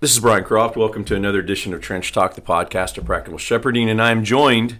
This 0.00 0.12
is 0.12 0.20
Brian 0.20 0.44
Croft. 0.44 0.76
Welcome 0.76 1.04
to 1.06 1.16
another 1.16 1.40
edition 1.40 1.74
of 1.74 1.80
Trench 1.80 2.12
Talk, 2.12 2.36
the 2.36 2.40
podcast 2.40 2.96
of 2.98 3.04
practical 3.04 3.36
shepherding, 3.36 3.90
and 3.90 4.00
I'm 4.00 4.22
joined, 4.22 4.78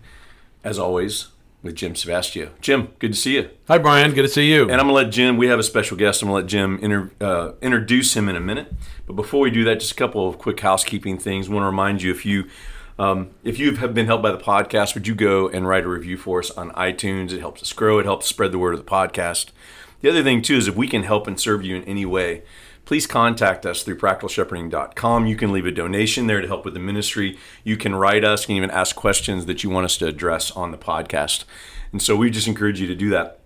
as 0.63 0.79
always, 0.79 1.31
with 1.61 1.75
Jim 1.75 1.95
Savastio. 1.95 2.51
Jim, 2.61 2.91
good 3.01 3.15
to 3.15 3.19
see 3.19 3.35
you. 3.35 3.51
Hi, 3.67 3.79
Brian. 3.79 4.15
Good 4.15 4.23
to 4.23 4.29
see 4.29 4.49
you. 4.49 4.63
And 4.63 4.75
I'm 4.75 4.87
gonna 4.87 4.93
let 4.93 5.11
Jim. 5.11 5.37
We 5.37 5.49
have 5.49 5.59
a 5.59 5.65
special 5.65 5.97
guest. 5.97 6.23
I'm 6.23 6.29
gonna 6.29 6.37
let 6.37 6.47
Jim 6.47 6.79
inter, 6.81 7.11
uh, 7.21 7.53
introduce 7.61 8.17
him 8.17 8.29
in 8.29 8.37
a 8.37 8.41
minute. 8.41 8.73
But 9.09 9.15
before 9.15 9.41
we 9.41 9.51
do 9.51 9.65
that, 9.65 9.81
just 9.81 9.91
a 9.91 9.97
couple 9.97 10.29
of 10.29 10.39
quick 10.39 10.61
housekeeping 10.61 11.19
things. 11.19 11.49
I 11.49 11.53
want 11.53 11.65
to 11.65 11.67
remind 11.67 12.01
you 12.01 12.13
if 12.13 12.25
you 12.25 12.45
um, 12.97 13.31
if 13.43 13.59
you 13.59 13.75
have 13.75 13.95
been 13.95 14.07
helped 14.07 14.23
by 14.23 14.31
the 14.31 14.39
podcast, 14.39 14.95
would 14.95 15.09
you 15.09 15.17
go 15.17 15.49
and 15.49 15.67
write 15.67 15.83
a 15.83 15.89
review 15.89 16.17
for 16.17 16.39
us 16.39 16.53
on 16.53 16.71
iTunes? 16.75 17.33
It 17.33 17.41
helps 17.41 17.61
us 17.61 17.73
grow. 17.73 17.99
It 17.99 18.05
helps 18.05 18.27
spread 18.27 18.53
the 18.53 18.59
word 18.61 18.75
of 18.75 18.79
the 18.79 18.89
podcast. 18.89 19.47
The 20.01 20.11
other 20.11 20.23
thing 20.23 20.43
too 20.43 20.55
is 20.55 20.69
if 20.69 20.77
we 20.77 20.87
can 20.87 21.03
help 21.03 21.27
and 21.27 21.41
serve 21.41 21.65
you 21.65 21.75
in 21.75 21.83
any 21.83 22.07
way, 22.07 22.45
please 22.89 23.07
contact 23.07 23.67
us 23.67 23.83
through 23.83 23.99
practicalshepherding.com. 23.99 25.27
You 25.27 25.37
can 25.37 25.53
leave 25.53 25.67
a 25.67 25.71
donation 25.71 26.27
there 26.27 26.41
to 26.41 26.47
help 26.47 26.65
with 26.65 26.73
the 26.73 26.81
ministry. 26.81 27.37
You 27.63 27.77
can 27.77 27.95
write 27.95 28.25
us, 28.25 28.47
can 28.47 28.57
even 28.57 28.71
ask 28.71 28.97
questions 28.97 29.45
that 29.45 29.63
you 29.63 29.69
want 29.69 29.85
us 29.85 29.99
to 29.99 30.07
address 30.07 30.51
on 30.53 30.71
the 30.71 30.79
podcast. 30.79 31.45
And 31.93 32.01
so 32.01 32.17
we 32.17 32.31
just 32.31 32.49
encourage 32.49 32.81
you 32.81 32.87
to 32.87 32.95
do 32.95 33.11
that. 33.11 33.41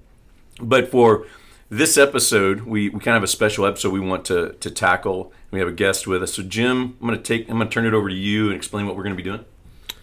But 0.60 0.92
for 0.92 1.26
this 1.68 1.98
episode, 1.98 2.60
we, 2.60 2.88
we 2.90 3.00
kind 3.00 3.08
of 3.08 3.14
have 3.14 3.22
a 3.24 3.26
special 3.26 3.66
episode 3.66 3.92
we 3.92 3.98
want 3.98 4.24
to, 4.26 4.52
to 4.60 4.70
tackle. 4.70 5.32
We 5.50 5.58
have 5.58 5.66
a 5.66 5.72
guest 5.72 6.06
with 6.06 6.22
us. 6.22 6.34
So 6.34 6.44
Jim, 6.44 6.96
I'm 7.00 7.08
gonna 7.08 7.18
take 7.18 7.50
I'm 7.50 7.58
gonna 7.58 7.68
turn 7.68 7.84
it 7.84 7.94
over 7.94 8.08
to 8.08 8.14
you 8.14 8.46
and 8.46 8.54
explain 8.54 8.86
what 8.86 8.94
we're 8.96 9.02
gonna 9.02 9.16
be 9.16 9.24
doing. 9.24 9.44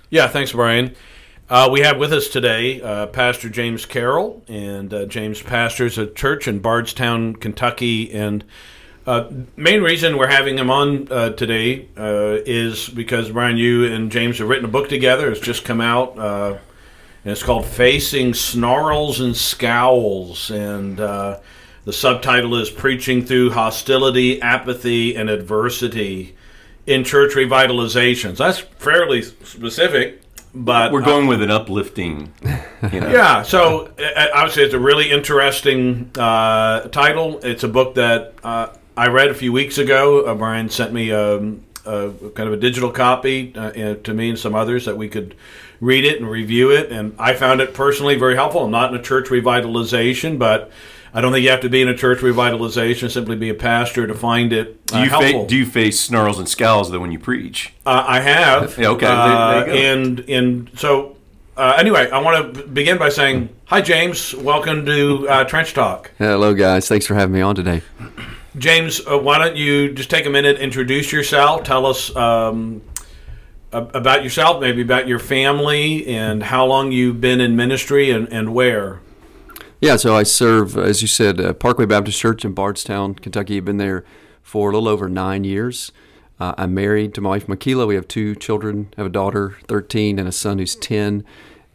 Yeah, 0.09 0.27
thanks, 0.27 0.52
Brian. 0.52 0.97
Uh, 1.49 1.69
we 1.71 1.80
have 1.80 1.97
with 1.97 2.11
us 2.11 2.27
today 2.27 2.81
uh, 2.81 3.08
Pastor 3.08 3.47
James 3.47 3.85
Carroll, 3.85 4.44
and 4.49 4.94
uh, 4.94 5.05
James 5.05 5.41
pastors 5.41 5.97
a 5.97 6.08
church 6.08 6.45
in 6.45 6.59
Bardstown, 6.59 7.38
Kentucky, 7.38 8.11
and 8.11 8.44
uh, 9.09 9.31
main 9.57 9.81
reason 9.81 10.17
we're 10.17 10.27
having 10.27 10.55
him 10.55 10.69
on 10.69 11.11
uh, 11.11 11.31
today 11.31 11.87
uh, 11.97 12.37
is 12.45 12.87
because 12.87 13.31
Brian, 13.31 13.57
you 13.57 13.91
and 13.91 14.11
James 14.11 14.38
have 14.38 14.47
written 14.47 14.66
a 14.66 14.71
book 14.71 14.88
together. 14.88 15.31
It's 15.31 15.41
just 15.41 15.66
come 15.66 15.81
out, 15.81 16.16
uh, 16.19 16.59
and 17.23 17.31
it's 17.31 17.41
called 17.41 17.66
"Facing 17.66 18.35
Snarls 18.35 19.19
and 19.19 19.35
Scowls," 19.35 20.51
and 20.51 20.99
uh, 20.99 21.39
the 21.85 21.93
subtitle 21.93 22.53
is 22.55 22.69
"Preaching 22.69 23.25
Through 23.25 23.49
Hostility, 23.49 24.39
Apathy, 24.43 25.16
and 25.16 25.27
Adversity 25.27 26.35
in 26.85 27.03
Church 27.03 27.33
Revitalizations." 27.33 28.38
That's 28.38 28.59
fairly 28.59 29.23
specific, 29.23 30.21
but 30.53 30.91
We're 30.91 31.01
going 31.01 31.25
with 31.25 31.41
an 31.41 31.49
uplifting, 31.49 32.31
you 32.91 32.99
know. 32.99 33.09
yeah, 33.09 33.41
so 33.41 33.88
uh, 33.97 34.27
obviously 34.35 34.66
it's 34.66 34.75
a 34.75 34.79
really 34.79 35.09
interesting 35.09 36.11
uh, 36.16 36.81
title. 36.89 37.39
It's 37.39 37.63
a 37.63 37.67
book 37.67 37.95
that 37.95 38.35
uh, 38.44 38.67
I 39.00 39.08
read 39.08 39.30
a 39.30 39.33
few 39.33 39.53
weeks 39.53 39.78
ago. 39.78 40.25
Uh, 40.25 40.36
Brian 40.36 40.67
sent 40.69 40.92
me 40.92 41.14
um, 41.14 41.64
a 41.86 42.11
kind 42.36 42.47
of 42.47 42.52
a 42.52 42.58
digital 42.58 42.92
copy 42.92 43.53
uh, 43.56 43.95
to 43.95 44.14
me 44.14 44.30
and 44.30 44.38
some 44.38 44.56
others 44.56 44.83
that 44.86 44.97
we 44.97 45.08
could 45.08 45.36
read 45.80 46.03
it 46.03 46.19
and 46.19 46.30
review 46.30 46.72
it. 46.72 46.91
And 46.91 47.16
I 47.17 47.33
found 47.33 47.61
it 47.61 47.73
personally 47.73 48.16
very 48.16 48.36
helpful. 48.36 48.66
I'm 48.66 48.72
not 48.72 48.94
in 48.94 49.00
a 49.00 49.02
church 49.02 49.30
revitalization, 49.30 50.38
but 50.38 50.69
I 51.14 51.22
don't 51.22 51.31
think 51.31 51.45
you 51.45 51.50
have 51.52 51.61
to 51.61 51.69
be 51.69 51.81
in 51.81 51.88
a 51.88 51.95
church 51.95 52.19
revitalization, 52.19 53.09
simply 53.09 53.38
be 53.38 53.47
a 53.47 53.53
pastor 53.53 54.06
to 54.06 54.14
find 54.14 54.52
it 54.52 54.86
Do 54.88 54.97
uh, 54.97 55.03
you, 55.03 55.09
helpful. 55.09 55.41
fa- 55.44 55.47
do 55.47 55.56
you 55.56 55.66
face 55.66 55.97
snarls 55.97 56.38
and 56.38 56.50
scowls 56.50 56.91
though 56.91 57.00
when 57.00 57.13
you 57.13 57.19
preach? 57.19 57.73
Uh, 57.86 58.03
I 58.06 58.19
have. 58.19 58.78
Yeah, 58.78 58.89
okay, 58.89 59.06
there- 59.06 59.16
Uh, 59.16 59.50
there 59.52 59.59
you 59.59 59.66
go. 59.66 59.78
and 59.78 60.19
and 60.30 60.72
so 60.78 61.16
uh, 61.56 61.75
anyway, 61.78 62.09
I 62.11 62.19
want 62.19 62.53
to 62.56 62.63
begin 62.67 62.97
by 62.97 63.08
saying 63.08 63.47
hi, 63.63 63.80
James. 63.80 64.36
Welcome 64.36 64.86
to 64.88 65.28
uh, 65.30 65.44
Trench 65.45 65.73
Talk. 65.73 66.11
Hello, 66.17 66.53
guys. 66.53 66.89
Thanks 66.89 67.06
for 67.08 67.13
having 67.16 67.34
me 67.34 67.39
on 67.41 67.56
today. 67.56 67.81
James, 68.58 69.02
uh, 69.05 69.17
why 69.17 69.38
don't 69.38 69.55
you 69.55 69.94
just 69.94 70.09
take 70.09 70.25
a 70.25 70.30
minute, 70.30 70.59
introduce 70.59 71.11
yourself, 71.11 71.64
tell 71.64 71.86
us 71.86 72.16
um, 72.16 72.81
about 73.72 74.23
yourself, 74.23 74.59
maybe 74.61 74.81
about 74.81 75.08
your 75.08 75.19
family, 75.19 76.08
and 76.08 76.41
how 76.41 76.66
long 76.66 76.91
you've 76.91 77.22
been 77.22 77.39
in 77.39 77.56
ministry 77.56 78.09
and, 78.09 78.31
and 78.34 78.53
where. 78.53 79.01
Yeah, 79.81 79.96
so 79.96 80.16
I 80.16 80.23
serve, 80.23 80.78
as 80.78 81.01
you 81.01 81.07
said, 81.07 81.40
uh, 81.40 81.53
Parkway 81.53 81.85
Baptist 81.85 82.19
Church 82.19 82.44
in 82.44 82.53
Bardstown, 82.53 83.13
Kentucky. 83.16 83.57
I've 83.57 83.66
been 83.66 83.78
there 83.78 84.03
for 84.41 84.72
a 84.72 84.73
little 84.73 84.90
over 84.90 85.07
nine 85.07 85.44
years. 85.44 85.91
Uh, 86.40 86.53
I'm 86.57 86.73
married 86.73 87.13
to 87.13 87.22
my 87.22 87.29
wife, 87.29 87.47
Makila. 87.47 87.88
We 87.88 87.96
have 87.96 88.07
two 88.07 88.35
children. 88.35 88.91
I 88.97 89.02
have 89.02 89.07
a 89.07 89.12
daughter, 89.12 89.57
13, 89.68 90.18
and 90.18 90.28
a 90.28 90.31
son 90.31 90.57
who's 90.57 90.75
10. 90.75 91.23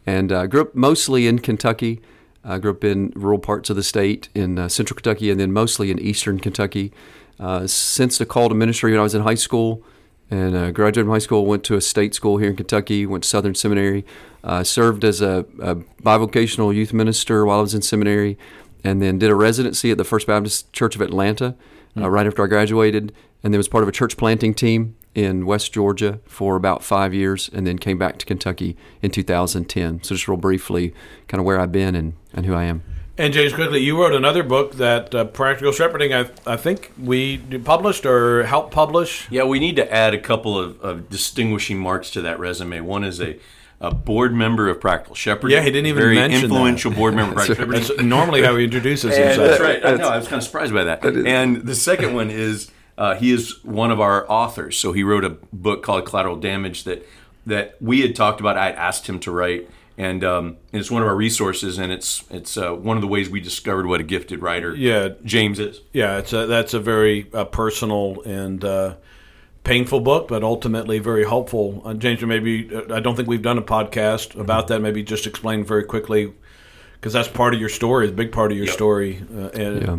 And 0.05 0.31
uh, 0.31 0.47
grew 0.47 0.61
up 0.61 0.75
mostly 0.75 1.25
in 1.25 1.39
Kentucky. 1.39 2.01
I 2.45 2.59
grew 2.59 2.71
up 2.71 2.83
in 2.83 3.11
rural 3.15 3.39
parts 3.39 3.69
of 3.69 3.75
the 3.75 3.83
state, 3.83 4.29
in 4.35 4.59
uh, 4.59 4.69
central 4.69 4.95
Kentucky, 4.95 5.31
and 5.31 5.39
then 5.39 5.51
mostly 5.51 5.89
in 5.91 5.99
eastern 5.99 6.39
Kentucky. 6.39 6.91
Uh, 7.39 7.67
since 7.67 8.17
the 8.17 8.25
call 8.25 8.49
to 8.49 8.55
ministry 8.55 8.91
when 8.91 8.99
I 8.99 9.03
was 9.03 9.15
in 9.15 9.23
high 9.23 9.35
school, 9.35 9.83
and 10.29 10.55
uh, 10.55 10.71
graduated 10.71 11.05
from 11.05 11.11
high 11.11 11.19
school, 11.19 11.45
went 11.45 11.63
to 11.65 11.75
a 11.75 11.81
state 11.81 12.13
school 12.15 12.37
here 12.37 12.49
in 12.49 12.55
Kentucky, 12.55 13.05
went 13.05 13.23
to 13.23 13.29
Southern 13.29 13.55
Seminary, 13.55 14.05
uh, 14.43 14.63
served 14.63 15.03
as 15.03 15.21
a, 15.21 15.45
a 15.61 15.75
bivocational 16.03 16.73
youth 16.73 16.93
minister 16.93 17.45
while 17.45 17.59
I 17.59 17.61
was 17.61 17.73
in 17.73 17.81
seminary, 17.81 18.37
and 18.83 19.01
then 19.01 19.19
did 19.19 19.31
a 19.31 19.35
residency 19.35 19.91
at 19.91 19.97
the 19.97 20.03
First 20.03 20.27
Baptist 20.27 20.71
Church 20.71 20.95
of 20.95 21.01
Atlanta 21.01 21.55
uh, 21.97 22.09
right 22.09 22.27
after 22.27 22.43
I 22.43 22.47
graduated, 22.47 23.11
and 23.43 23.53
then 23.53 23.57
was 23.57 23.67
part 23.67 23.83
of 23.83 23.89
a 23.89 23.91
church 23.91 24.17
planting 24.17 24.53
team 24.53 24.95
in 25.15 25.45
West 25.45 25.73
Georgia 25.73 26.19
for 26.25 26.55
about 26.57 26.83
five 26.83 27.13
years, 27.13 27.49
and 27.53 27.65
then 27.65 27.79
came 27.79 27.97
back 27.97 28.17
to 28.19 28.25
Kentucky 28.25 28.75
in 29.01 29.09
2010. 29.09 30.03
So 30.03 30.13
just 30.13 30.27
real 30.27 30.37
briefly, 30.37 30.93
kind 31.27 31.39
of 31.39 31.45
where 31.45 31.59
I've 31.59 31.71
been 31.71 31.95
and, 31.95 32.13
and 32.33 32.45
who 32.45 32.53
I 32.53 32.65
am. 32.65 32.83
And 33.17 33.33
James, 33.33 33.53
quickly, 33.53 33.79
you 33.79 33.97
wrote 33.97 34.13
another 34.13 34.43
book 34.43 34.73
that 34.73 35.15
uh, 35.15 35.23
Practical 35.23 35.71
Shepherding, 35.71 36.13
I, 36.13 36.29
I 36.45 36.57
think 36.57 36.91
we 37.01 37.37
published 37.63 38.05
or 38.05 38.43
helped 38.43 38.73
publish. 38.73 39.25
Yeah, 39.31 39.45
we 39.45 39.57
need 39.57 39.77
to 39.77 39.89
add 39.91 40.13
a 40.13 40.19
couple 40.19 40.59
of, 40.59 40.81
of 40.81 41.09
distinguishing 41.09 41.79
marks 41.79 42.11
to 42.11 42.21
that 42.23 42.39
resume. 42.39 42.81
One 42.81 43.05
is 43.05 43.21
a, 43.21 43.39
a 43.79 43.95
board 43.95 44.33
member 44.33 44.67
of 44.67 44.81
Practical 44.81 45.15
Shepherding. 45.15 45.55
Yeah, 45.55 45.63
he 45.63 45.71
didn't 45.71 45.85
even 45.85 46.01
very 46.01 46.15
mention 46.15 46.41
that. 46.41 46.45
influential 46.47 46.91
board 46.91 47.15
member 47.15 47.31
of 47.31 47.35
Practical 47.45 47.63
Shepherding. 47.71 47.87
That's 47.87 48.01
normally 48.03 48.43
how 48.43 48.57
he 48.57 48.65
introduces 48.65 49.15
And 49.15 49.23
himself. 49.29 49.47
that's 49.47 49.61
right. 49.61 49.85
I 49.85 49.95
know. 49.95 50.09
I 50.09 50.17
was 50.17 50.27
kind 50.27 50.39
of 50.41 50.43
surprised 50.43 50.73
by 50.73 50.83
that. 50.83 51.05
And 51.05 51.65
the 51.65 51.75
second 51.75 52.15
one 52.15 52.29
is 52.29 52.69
uh, 52.97 53.15
he 53.15 53.31
is 53.31 53.63
one 53.63 53.91
of 53.91 53.99
our 53.99 54.29
authors. 54.31 54.77
So 54.77 54.93
he 54.93 55.03
wrote 55.03 55.25
a 55.25 55.31
book 55.51 55.83
called 55.83 56.05
Collateral 56.05 56.37
Damage 56.37 56.83
that 56.85 57.05
that 57.45 57.75
we 57.81 58.01
had 58.01 58.15
talked 58.15 58.39
about. 58.39 58.57
I 58.57 58.65
had 58.67 58.75
asked 58.75 59.07
him 59.07 59.19
to 59.19 59.31
write, 59.31 59.69
and, 59.99 60.23
um, 60.23 60.45
and 60.73 60.79
it's 60.79 60.89
one 60.89 61.03
of 61.03 61.07
our 61.07 61.15
resources. 61.15 61.77
And 61.77 61.91
it's 61.91 62.23
it's 62.31 62.57
uh, 62.57 62.71
one 62.73 62.97
of 62.97 63.01
the 63.01 63.07
ways 63.07 63.29
we 63.29 63.39
discovered 63.39 63.85
what 63.85 63.99
a 63.99 64.03
gifted 64.03 64.41
writer 64.41 64.75
Yeah. 64.75 65.09
James 65.23 65.59
is. 65.59 65.81
Yeah, 65.93 66.17
it's 66.17 66.33
a, 66.33 66.47
that's 66.47 66.73
a 66.73 66.79
very 66.79 67.27
uh, 67.33 67.45
personal 67.45 68.21
and 68.25 68.63
uh, 68.63 68.95
painful 69.63 69.99
book, 69.99 70.27
but 70.27 70.43
ultimately 70.43 70.99
very 70.99 71.25
helpful. 71.25 71.81
Uh, 71.85 71.93
James, 71.93 72.21
maybe 72.23 72.73
uh, 72.75 72.95
I 72.95 72.99
don't 72.99 73.15
think 73.15 73.27
we've 73.27 73.41
done 73.41 73.57
a 73.57 73.63
podcast 73.63 74.39
about 74.39 74.67
that. 74.69 74.79
Maybe 74.81 75.03
just 75.03 75.27
explain 75.27 75.63
very 75.63 75.83
quickly 75.83 76.33
because 76.95 77.13
that's 77.13 77.27
part 77.27 77.53
of 77.53 77.59
your 77.59 77.69
story, 77.69 78.09
a 78.09 78.11
big 78.11 78.31
part 78.31 78.51
of 78.51 78.57
your 78.57 78.65
Yep. 78.67 78.73
story. 78.73 79.21
Uh, 79.35 79.49
and 79.49 79.81
Yeah. 79.81 79.97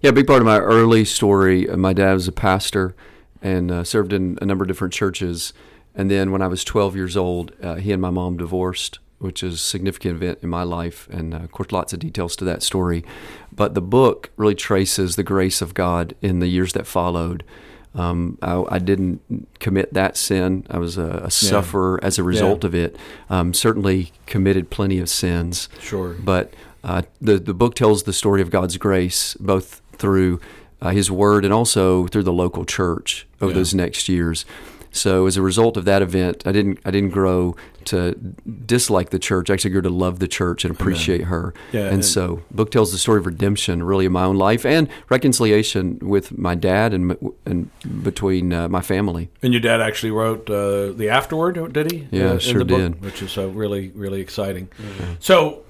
Yeah, 0.00 0.10
a 0.10 0.12
big 0.12 0.26
part 0.26 0.40
of 0.40 0.46
my 0.46 0.58
early 0.58 1.04
story. 1.04 1.68
uh, 1.68 1.76
My 1.76 1.92
dad 1.92 2.14
was 2.14 2.28
a 2.28 2.32
pastor 2.32 2.94
and 3.40 3.70
uh, 3.70 3.84
served 3.84 4.12
in 4.12 4.38
a 4.40 4.46
number 4.46 4.64
of 4.64 4.68
different 4.68 4.94
churches. 4.94 5.52
And 5.94 6.10
then 6.10 6.30
when 6.32 6.42
I 6.42 6.46
was 6.46 6.64
12 6.64 6.96
years 6.96 7.16
old, 7.16 7.52
uh, 7.62 7.76
he 7.76 7.92
and 7.92 8.00
my 8.00 8.10
mom 8.10 8.36
divorced, 8.36 8.98
which 9.18 9.42
is 9.42 9.54
a 9.54 9.58
significant 9.58 10.16
event 10.16 10.38
in 10.42 10.48
my 10.48 10.62
life. 10.62 11.08
And 11.10 11.34
uh, 11.34 11.38
of 11.38 11.52
course, 11.52 11.72
lots 11.72 11.92
of 11.92 11.98
details 11.98 12.36
to 12.36 12.44
that 12.46 12.62
story. 12.62 13.04
But 13.52 13.74
the 13.74 13.82
book 13.82 14.30
really 14.36 14.54
traces 14.54 15.16
the 15.16 15.22
grace 15.22 15.60
of 15.60 15.74
God 15.74 16.14
in 16.22 16.38
the 16.38 16.48
years 16.48 16.72
that 16.72 16.86
followed. 16.86 17.44
Um, 17.94 18.38
I, 18.40 18.64
I 18.70 18.78
didn't 18.78 19.20
commit 19.58 19.92
that 19.92 20.16
sin. 20.16 20.66
I 20.70 20.78
was 20.78 20.96
a, 20.96 21.22
a 21.24 21.30
sufferer 21.30 22.00
as 22.02 22.18
a 22.18 22.22
result 22.22 22.64
of 22.64 22.74
it. 22.74 22.96
Um, 23.28 23.52
certainly 23.52 24.12
committed 24.26 24.70
plenty 24.70 24.98
of 24.98 25.08
sins. 25.10 25.68
Sure. 25.80 26.14
But 26.14 26.54
uh, 26.82 27.02
the 27.20 27.38
the 27.38 27.54
book 27.54 27.74
tells 27.74 28.04
the 28.04 28.12
story 28.12 28.40
of 28.40 28.50
God's 28.50 28.76
grace, 28.78 29.34
both 29.40 29.82
through 29.92 30.40
uh, 30.80 30.90
His 30.90 31.10
Word 31.10 31.44
and 31.44 31.52
also 31.52 32.06
through 32.06 32.22
the 32.24 32.32
local 32.32 32.64
church 32.64 33.26
over 33.40 33.52
Yeah. 33.52 33.58
those 33.58 33.74
next 33.74 34.08
years. 34.08 34.44
So 34.92 35.26
as 35.26 35.36
a 35.38 35.42
result 35.42 35.76
of 35.76 35.84
that 35.86 36.02
event, 36.02 36.42
I 36.46 36.52
didn't 36.52 36.78
I 36.84 36.90
didn't 36.90 37.10
grow 37.10 37.56
to 37.86 38.12
dislike 38.66 39.10
the 39.10 39.18
church. 39.18 39.50
I 39.50 39.54
actually 39.54 39.70
grew 39.70 39.82
to 39.82 39.88
love 39.90 40.18
the 40.18 40.28
church 40.28 40.64
and 40.64 40.72
appreciate 40.72 41.22
her. 41.22 41.52
Yeah, 41.72 41.84
and, 41.86 41.94
and- 41.94 42.04
so, 42.04 42.42
book 42.50 42.70
tells 42.70 42.92
the 42.92 42.98
story 42.98 43.18
of 43.18 43.26
redemption, 43.26 43.82
really, 43.82 44.04
in 44.06 44.12
my 44.12 44.24
own 44.24 44.36
life 44.36 44.64
and 44.66 44.88
reconciliation 45.08 45.98
with 46.00 46.36
my 46.38 46.54
dad 46.54 46.92
and 46.94 47.16
and 47.46 47.70
between 48.04 48.52
uh, 48.52 48.68
my 48.68 48.82
family. 48.82 49.30
And 49.42 49.52
your 49.52 49.60
dad 49.62 49.80
actually 49.80 50.12
wrote 50.12 50.48
uh, 50.50 50.92
the 50.92 51.08
afterword, 51.08 51.72
did 51.72 51.90
he? 51.90 52.06
Yeah, 52.10 52.30
uh, 52.30 52.32
in 52.34 52.38
sure 52.40 52.58
the 52.58 52.64
book, 52.66 52.78
did. 52.78 53.02
Which 53.02 53.22
is 53.22 53.36
uh, 53.38 53.48
really, 53.48 53.90
really 53.94 54.20
exciting. 54.20 54.68
So, 55.20 55.62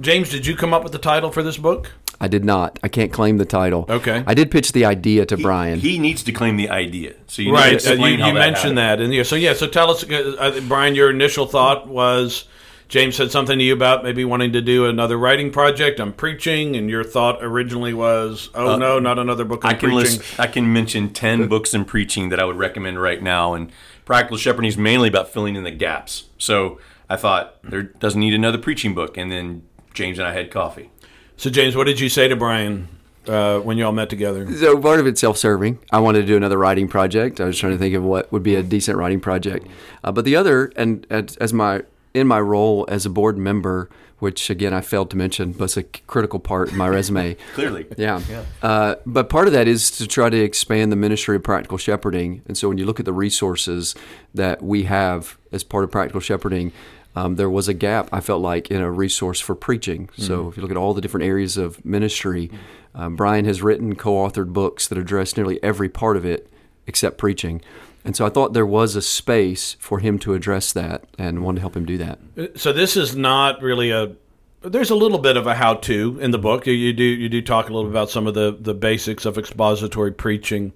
James, 0.00 0.30
did 0.30 0.46
you 0.46 0.56
come 0.56 0.72
up 0.72 0.82
with 0.82 0.92
the 0.92 0.98
title 0.98 1.30
for 1.30 1.42
this 1.42 1.56
book? 1.56 1.92
I 2.20 2.28
did 2.28 2.44
not. 2.44 2.78
I 2.82 2.88
can't 2.88 3.12
claim 3.12 3.38
the 3.38 3.44
title. 3.44 3.86
Okay. 3.88 4.22
I 4.26 4.34
did 4.34 4.50
pitch 4.50 4.72
the 4.72 4.84
idea 4.84 5.26
to 5.26 5.36
Brian. 5.36 5.80
He 5.80 5.98
needs 5.98 6.22
to 6.24 6.32
claim 6.32 6.56
the 6.56 6.70
idea. 6.70 7.14
So 7.26 7.42
you 7.42 7.52
need 7.52 7.58
to 7.58 7.62
right. 7.62 7.86
Uh, 7.86 7.92
you 7.92 8.06
you 8.06 8.18
that 8.18 8.34
mentioned 8.34 8.78
happened. 8.78 8.78
that, 8.78 9.00
and 9.00 9.12
yeah. 9.12 9.22
So 9.22 9.36
yeah. 9.36 9.54
So 9.54 9.66
tell 9.66 9.90
us, 9.90 10.08
uh, 10.08 10.36
uh, 10.38 10.60
Brian. 10.68 10.94
Your 10.94 11.10
initial 11.10 11.46
thought 11.46 11.88
was 11.88 12.44
James 12.88 13.16
said 13.16 13.30
something 13.30 13.58
to 13.58 13.64
you 13.64 13.72
about 13.72 14.04
maybe 14.04 14.24
wanting 14.24 14.52
to 14.52 14.60
do 14.60 14.86
another 14.86 15.16
writing 15.16 15.50
project 15.50 15.98
on 16.00 16.12
preaching, 16.12 16.76
and 16.76 16.88
your 16.88 17.02
thought 17.02 17.42
originally 17.42 17.94
was, 17.94 18.50
"Oh 18.54 18.76
no, 18.76 18.98
not 18.98 19.18
another 19.18 19.44
book 19.44 19.64
on 19.64 19.72
I 19.72 19.74
can 19.74 19.90
preaching." 19.90 20.18
list, 20.18 20.40
I 20.40 20.46
can 20.46 20.72
mention 20.72 21.12
ten 21.12 21.48
books 21.48 21.74
in 21.74 21.84
preaching 21.84 22.28
that 22.28 22.38
I 22.38 22.44
would 22.44 22.56
recommend 22.56 23.00
right 23.00 23.22
now, 23.22 23.54
and 23.54 23.72
Practical 24.04 24.36
Shepherding 24.36 24.68
is 24.68 24.76
mainly 24.76 25.08
about 25.08 25.32
filling 25.32 25.56
in 25.56 25.64
the 25.64 25.70
gaps. 25.70 26.24
So 26.38 26.78
I 27.08 27.16
thought 27.16 27.56
there 27.62 27.82
doesn't 27.82 28.20
need 28.20 28.34
another 28.34 28.58
preaching 28.58 28.94
book, 28.94 29.16
and 29.16 29.32
then 29.32 29.62
James 29.94 30.18
and 30.18 30.28
I 30.28 30.32
had 30.32 30.50
coffee. 30.50 30.90
So, 31.36 31.50
James, 31.50 31.76
what 31.76 31.84
did 31.84 32.00
you 32.00 32.08
say 32.08 32.28
to 32.28 32.36
Brian 32.36 32.88
uh, 33.26 33.58
when 33.60 33.76
you 33.76 33.84
all 33.84 33.92
met 33.92 34.08
together? 34.10 34.50
So 34.56 34.78
part 34.80 35.00
of 35.00 35.06
it's 35.06 35.20
self-serving. 35.20 35.78
I 35.90 36.00
wanted 36.00 36.20
to 36.22 36.26
do 36.26 36.36
another 36.36 36.58
writing 36.58 36.88
project. 36.88 37.40
I 37.40 37.44
was 37.44 37.58
trying 37.58 37.72
to 37.72 37.78
think 37.78 37.94
of 37.94 38.02
what 38.02 38.30
would 38.32 38.42
be 38.42 38.54
a 38.54 38.62
decent 38.62 38.96
writing 38.96 39.20
project. 39.20 39.66
Uh, 40.02 40.12
but 40.12 40.24
the 40.24 40.36
other, 40.36 40.72
and 40.76 41.06
as, 41.10 41.52
my 41.52 41.82
in 42.12 42.28
my 42.28 42.40
role 42.40 42.86
as 42.88 43.04
a 43.04 43.10
board 43.10 43.36
member, 43.36 43.90
which 44.20 44.48
again 44.48 44.72
I 44.72 44.80
failed 44.80 45.10
to 45.10 45.16
mention, 45.16 45.52
but 45.52 45.64
it's 45.64 45.76
a 45.76 45.82
critical 45.82 46.38
part 46.38 46.68
of 46.68 46.76
my 46.76 46.88
resume. 46.88 47.36
Clearly, 47.54 47.86
Yeah. 47.96 48.22
Uh, 48.62 48.94
but 49.04 49.28
part 49.28 49.48
of 49.48 49.52
that 49.52 49.66
is 49.66 49.90
to 49.92 50.06
try 50.06 50.30
to 50.30 50.40
expand 50.40 50.92
the 50.92 50.96
ministry 50.96 51.36
of 51.36 51.42
practical 51.42 51.76
shepherding. 51.76 52.42
And 52.46 52.56
so 52.56 52.68
when 52.68 52.78
you 52.78 52.86
look 52.86 53.00
at 53.00 53.06
the 53.06 53.12
resources 53.12 53.94
that 54.32 54.62
we 54.62 54.84
have 54.84 55.36
as 55.50 55.64
part 55.64 55.82
of 55.82 55.90
practical 55.90 56.20
shepherding, 56.20 56.72
um, 57.16 57.36
there 57.36 57.50
was 57.50 57.68
a 57.68 57.74
gap, 57.74 58.08
I 58.12 58.20
felt 58.20 58.42
like, 58.42 58.70
in 58.70 58.80
a 58.80 58.90
resource 58.90 59.40
for 59.40 59.54
preaching. 59.54 60.10
So 60.16 60.48
if 60.48 60.56
you 60.56 60.62
look 60.62 60.70
at 60.70 60.76
all 60.76 60.94
the 60.94 61.00
different 61.00 61.26
areas 61.26 61.56
of 61.56 61.84
ministry, 61.84 62.50
um, 62.94 63.16
Brian 63.16 63.44
has 63.44 63.62
written, 63.62 63.94
co 63.94 64.14
authored 64.14 64.52
books 64.52 64.88
that 64.88 64.98
address 64.98 65.36
nearly 65.36 65.62
every 65.62 65.88
part 65.88 66.16
of 66.16 66.24
it 66.24 66.50
except 66.86 67.18
preaching. 67.18 67.62
And 68.04 68.14
so 68.14 68.26
I 68.26 68.28
thought 68.28 68.52
there 68.52 68.66
was 68.66 68.96
a 68.96 69.02
space 69.02 69.76
for 69.80 69.98
him 69.98 70.18
to 70.20 70.34
address 70.34 70.72
that 70.72 71.04
and 71.18 71.42
wanted 71.42 71.56
to 71.56 71.60
help 71.62 71.76
him 71.76 71.86
do 71.86 71.98
that. 71.98 72.18
So 72.56 72.72
this 72.72 72.96
is 72.96 73.16
not 73.16 73.62
really 73.62 73.90
a. 73.90 74.12
There's 74.60 74.90
a 74.90 74.94
little 74.94 75.18
bit 75.18 75.36
of 75.36 75.46
a 75.46 75.54
how-to 75.54 76.18
in 76.20 76.30
the 76.30 76.38
book. 76.38 76.66
You, 76.66 76.72
you 76.72 76.92
do 76.92 77.04
you 77.04 77.28
do 77.28 77.42
talk 77.42 77.68
a 77.68 77.72
little 77.72 77.84
bit 77.88 77.92
about 77.92 78.10
some 78.10 78.26
of 78.26 78.34
the 78.34 78.56
the 78.58 78.74
basics 78.74 79.24
of 79.24 79.38
expository 79.38 80.12
preaching, 80.12 80.74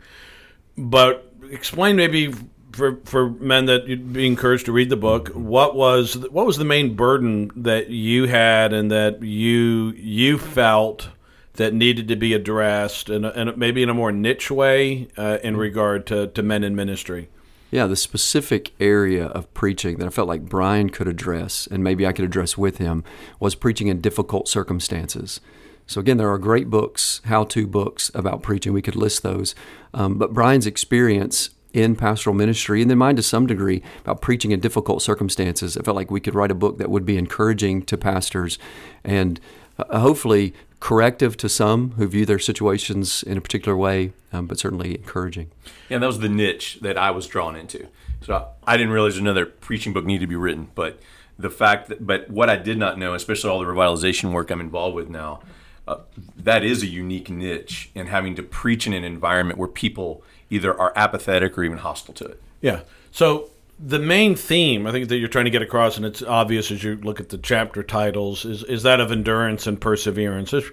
but 0.76 1.30
explain 1.50 1.96
maybe 1.96 2.34
for 2.78 3.00
for 3.04 3.28
men 3.28 3.66
that 3.66 3.86
you'd 3.86 4.12
be 4.12 4.26
encouraged 4.26 4.66
to 4.66 4.72
read 4.72 4.88
the 4.88 4.96
book. 4.96 5.28
What 5.30 5.76
was 5.76 6.16
what 6.28 6.46
was 6.46 6.56
the 6.56 6.64
main 6.64 6.94
burden 6.94 7.50
that 7.56 7.90
you 7.90 8.26
had 8.28 8.72
and 8.72 8.90
that 8.90 9.22
you 9.22 9.92
you 9.96 10.38
felt 10.38 11.08
that 11.54 11.74
needed 11.74 12.08
to 12.08 12.16
be 12.16 12.32
addressed, 12.32 13.10
and, 13.10 13.26
and 13.26 13.56
maybe 13.56 13.82
in 13.82 13.88
a 13.88 13.94
more 13.94 14.12
niche 14.12 14.50
way 14.50 15.08
uh, 15.16 15.38
in 15.42 15.56
regard 15.56 16.06
to, 16.06 16.28
to 16.28 16.42
men 16.42 16.62
in 16.62 16.74
ministry. 16.74 17.28
Yeah, 17.70 17.86
the 17.86 17.96
specific 17.96 18.72
area 18.80 19.26
of 19.26 19.52
preaching 19.52 19.98
that 19.98 20.06
I 20.06 20.10
felt 20.10 20.28
like 20.28 20.48
Brian 20.48 20.88
could 20.88 21.08
address, 21.08 21.66
and 21.70 21.84
maybe 21.84 22.06
I 22.06 22.12
could 22.12 22.24
address 22.24 22.56
with 22.56 22.78
him, 22.78 23.04
was 23.40 23.54
preaching 23.54 23.88
in 23.88 24.00
difficult 24.00 24.48
circumstances. 24.48 25.40
So, 25.86 26.00
again, 26.00 26.16
there 26.16 26.30
are 26.30 26.38
great 26.38 26.70
books, 26.70 27.20
how 27.24 27.44
to 27.44 27.66
books 27.66 28.10
about 28.14 28.42
preaching. 28.42 28.72
We 28.72 28.82
could 28.82 28.96
list 28.96 29.22
those. 29.22 29.54
Um, 29.92 30.16
but 30.16 30.32
Brian's 30.32 30.66
experience 30.66 31.50
in 31.78 31.96
pastoral 31.96 32.34
ministry, 32.34 32.82
and 32.82 32.90
then 32.90 32.98
mine 32.98 33.16
to 33.16 33.22
some 33.22 33.46
degree, 33.46 33.82
about 34.00 34.20
preaching 34.20 34.50
in 34.50 34.60
difficult 34.60 35.02
circumstances, 35.02 35.76
I 35.76 35.82
felt 35.82 35.96
like 35.96 36.10
we 36.10 36.20
could 36.20 36.34
write 36.34 36.50
a 36.50 36.54
book 36.54 36.78
that 36.78 36.90
would 36.90 37.06
be 37.06 37.16
encouraging 37.16 37.82
to 37.82 37.96
pastors 37.96 38.58
and 39.04 39.40
uh, 39.78 40.00
hopefully 40.00 40.54
corrective 40.80 41.36
to 41.36 41.48
some 41.48 41.92
who 41.92 42.06
view 42.06 42.26
their 42.26 42.38
situations 42.38 43.22
in 43.22 43.38
a 43.38 43.40
particular 43.40 43.76
way, 43.76 44.12
um, 44.32 44.46
but 44.46 44.58
certainly 44.58 44.96
encouraging. 44.96 45.50
Yeah, 45.88 45.98
that 45.98 46.06
was 46.06 46.20
the 46.20 46.28
niche 46.28 46.78
that 46.82 46.98
I 46.98 47.10
was 47.10 47.26
drawn 47.26 47.56
into. 47.56 47.88
So 48.22 48.48
I 48.66 48.76
didn't 48.76 48.92
realize 48.92 49.16
another 49.16 49.46
preaching 49.46 49.92
book 49.92 50.04
needed 50.04 50.20
to 50.20 50.26
be 50.26 50.36
written, 50.36 50.68
but 50.74 51.00
the 51.38 51.50
fact 51.50 51.88
that, 51.88 52.04
but 52.04 52.28
what 52.28 52.50
I 52.50 52.56
did 52.56 52.78
not 52.78 52.98
know, 52.98 53.14
especially 53.14 53.50
all 53.50 53.60
the 53.60 53.66
revitalization 53.66 54.32
work 54.32 54.50
I'm 54.50 54.60
involved 54.60 54.96
with 54.96 55.08
now, 55.08 55.40
uh, 55.86 56.00
that 56.36 56.64
is 56.64 56.82
a 56.82 56.86
unique 56.86 57.30
niche 57.30 57.90
in 57.94 58.08
having 58.08 58.34
to 58.34 58.42
preach 58.42 58.86
in 58.86 58.92
an 58.92 59.04
environment 59.04 59.58
where 59.58 59.68
people 59.68 60.22
either 60.50 60.78
are 60.78 60.92
apathetic 60.96 61.56
or 61.58 61.64
even 61.64 61.78
hostile 61.78 62.14
to 62.14 62.24
it. 62.24 62.42
Yeah. 62.60 62.80
So 63.10 63.50
the 63.78 63.98
main 63.98 64.34
theme 64.34 64.86
I 64.86 64.92
think 64.92 65.08
that 65.08 65.16
you're 65.16 65.28
trying 65.28 65.44
to 65.44 65.50
get 65.50 65.62
across, 65.62 65.96
and 65.96 66.04
it's 66.04 66.22
obvious 66.22 66.70
as 66.70 66.82
you 66.82 66.96
look 66.96 67.20
at 67.20 67.28
the 67.28 67.38
chapter 67.38 67.82
titles, 67.82 68.44
is 68.44 68.64
is 68.64 68.82
that 68.82 69.00
of 69.00 69.12
endurance 69.12 69.66
and 69.66 69.80
perseverance. 69.80 70.52
It's 70.52 70.70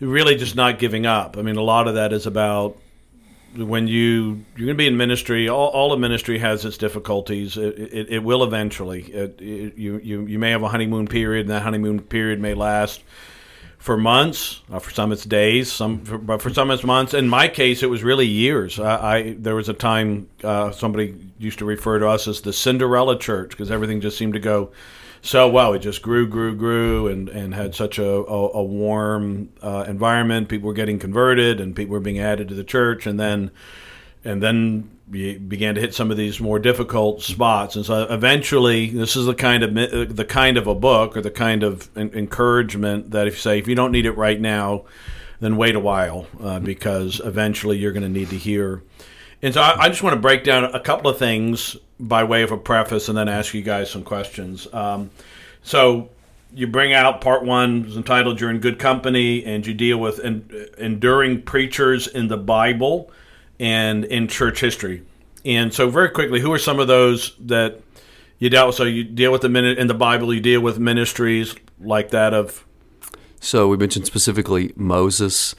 really 0.00 0.36
just 0.36 0.56
not 0.56 0.78
giving 0.78 1.06
up. 1.06 1.36
I 1.36 1.42
mean, 1.42 1.56
a 1.56 1.62
lot 1.62 1.88
of 1.88 1.94
that 1.94 2.12
is 2.12 2.26
about 2.26 2.76
when 3.56 3.86
you 3.88 4.44
you're 4.56 4.66
going 4.66 4.68
to 4.68 4.74
be 4.74 4.86
in 4.86 4.96
ministry. 4.96 5.48
All, 5.48 5.68
all 5.68 5.92
of 5.92 6.00
ministry 6.00 6.38
has 6.38 6.64
its 6.64 6.78
difficulties. 6.78 7.56
It, 7.56 7.78
it, 7.78 8.10
it 8.10 8.18
will 8.22 8.42
eventually. 8.42 9.02
It, 9.02 9.40
you 9.40 9.98
you 10.02 10.26
you 10.26 10.38
may 10.38 10.50
have 10.50 10.62
a 10.62 10.68
honeymoon 10.68 11.06
period, 11.06 11.46
and 11.46 11.50
that 11.50 11.62
honeymoon 11.62 12.00
period 12.00 12.40
may 12.40 12.54
last 12.54 13.02
for 13.78 13.96
months. 13.96 14.60
Uh, 14.70 14.78
for 14.78 14.90
some, 14.90 15.12
it's 15.12 15.24
days. 15.24 15.72
Some, 15.72 16.04
for, 16.04 16.18
but 16.18 16.42
for 16.42 16.50
some, 16.50 16.70
it's 16.70 16.84
months. 16.84 17.14
In 17.14 17.28
my 17.28 17.48
case, 17.48 17.82
it 17.82 17.88
was 17.88 18.02
really 18.02 18.26
years. 18.26 18.78
I, 18.78 19.16
I 19.16 19.36
there 19.38 19.54
was 19.54 19.68
a 19.68 19.74
time 19.74 20.28
uh, 20.44 20.72
somebody 20.72 21.14
used 21.38 21.58
to 21.60 21.64
refer 21.64 21.98
to 21.98 22.08
us 22.08 22.28
as 22.28 22.40
the 22.42 22.52
Cinderella 22.52 23.18
Church 23.18 23.50
because 23.50 23.70
everything 23.70 24.00
just 24.00 24.18
seemed 24.18 24.34
to 24.34 24.40
go 24.40 24.72
so 25.22 25.48
well. 25.48 25.72
It 25.72 25.80
just 25.80 26.02
grew, 26.02 26.26
grew, 26.26 26.54
grew, 26.54 27.06
and 27.06 27.28
and 27.28 27.54
had 27.54 27.74
such 27.74 27.98
a 27.98 28.08
a, 28.08 28.50
a 28.50 28.62
warm 28.62 29.50
uh, 29.62 29.84
environment. 29.88 30.48
People 30.48 30.66
were 30.66 30.74
getting 30.74 30.98
converted, 30.98 31.60
and 31.60 31.74
people 31.74 31.92
were 31.92 32.00
being 32.00 32.18
added 32.18 32.48
to 32.48 32.54
the 32.54 32.64
church, 32.64 33.06
and 33.06 33.18
then 33.18 33.50
and 34.24 34.42
then 34.42 34.90
began 35.10 35.74
to 35.74 35.80
hit 35.80 35.94
some 35.94 36.10
of 36.10 36.16
these 36.16 36.40
more 36.40 36.58
difficult 36.58 37.22
spots. 37.22 37.76
And 37.76 37.84
so 37.84 38.04
eventually, 38.04 38.90
this 38.90 39.16
is 39.16 39.26
the 39.26 39.34
kind 39.34 39.62
of 39.62 40.16
the 40.16 40.24
kind 40.24 40.56
of 40.56 40.66
a 40.66 40.74
book 40.74 41.16
or 41.16 41.22
the 41.22 41.30
kind 41.30 41.62
of 41.62 41.88
encouragement 41.96 43.10
that 43.12 43.26
if 43.26 43.34
you 43.34 43.40
say 43.40 43.58
if 43.58 43.68
you 43.68 43.74
don't 43.74 43.92
need 43.92 44.06
it 44.06 44.12
right 44.12 44.40
now, 44.40 44.84
then 45.40 45.56
wait 45.56 45.74
a 45.74 45.80
while 45.80 46.26
uh, 46.42 46.60
because 46.60 47.20
eventually 47.24 47.78
you're 47.78 47.92
going 47.92 48.02
to 48.02 48.08
need 48.08 48.30
to 48.30 48.36
hear. 48.36 48.82
And 49.40 49.54
so 49.54 49.62
I, 49.62 49.84
I, 49.84 49.88
just 49.88 50.02
want 50.02 50.14
to 50.14 50.20
break 50.20 50.42
down 50.42 50.64
a 50.64 50.80
couple 50.80 51.10
of 51.10 51.18
things 51.18 51.76
by 52.00 52.24
way 52.24 52.42
of 52.42 52.50
a 52.50 52.58
preface, 52.58 53.08
and 53.08 53.16
then 53.16 53.28
ask 53.28 53.54
you 53.54 53.62
guys 53.62 53.90
some 53.90 54.02
questions. 54.02 54.66
Um, 54.72 55.10
so 55.62 56.10
you 56.52 56.66
bring 56.66 56.92
out 56.92 57.20
part 57.20 57.44
one 57.44 57.84
is 57.86 57.96
entitled 57.96 58.40
"You're 58.40 58.50
in 58.50 58.58
Good 58.58 58.78
Company," 58.78 59.44
and 59.44 59.66
you 59.66 59.74
deal 59.74 59.98
with 59.98 60.20
en- 60.20 60.50
enduring 60.76 61.42
preachers 61.42 62.08
in 62.08 62.28
the 62.28 62.36
Bible 62.36 63.10
and 63.58 64.04
in 64.04 64.28
church 64.28 64.60
history. 64.60 65.02
And 65.44 65.72
so, 65.72 65.88
very 65.88 66.10
quickly, 66.10 66.40
who 66.40 66.52
are 66.52 66.58
some 66.58 66.78
of 66.78 66.88
those 66.88 67.34
that 67.40 67.80
you 68.38 68.50
dealt 68.50 68.68
with? 68.68 68.76
So, 68.76 68.84
you 68.84 69.04
deal 69.04 69.32
with 69.32 69.42
the 69.42 69.48
minute 69.48 69.78
in 69.78 69.86
the 69.86 69.94
Bible, 69.94 70.32
you 70.34 70.40
deal 70.40 70.60
with 70.60 70.78
ministries 70.78 71.54
like 71.80 72.10
that 72.10 72.34
of. 72.34 72.64
So, 73.40 73.68
we 73.68 73.76
mentioned 73.76 74.06
specifically 74.06 74.72
Moses 74.76 75.54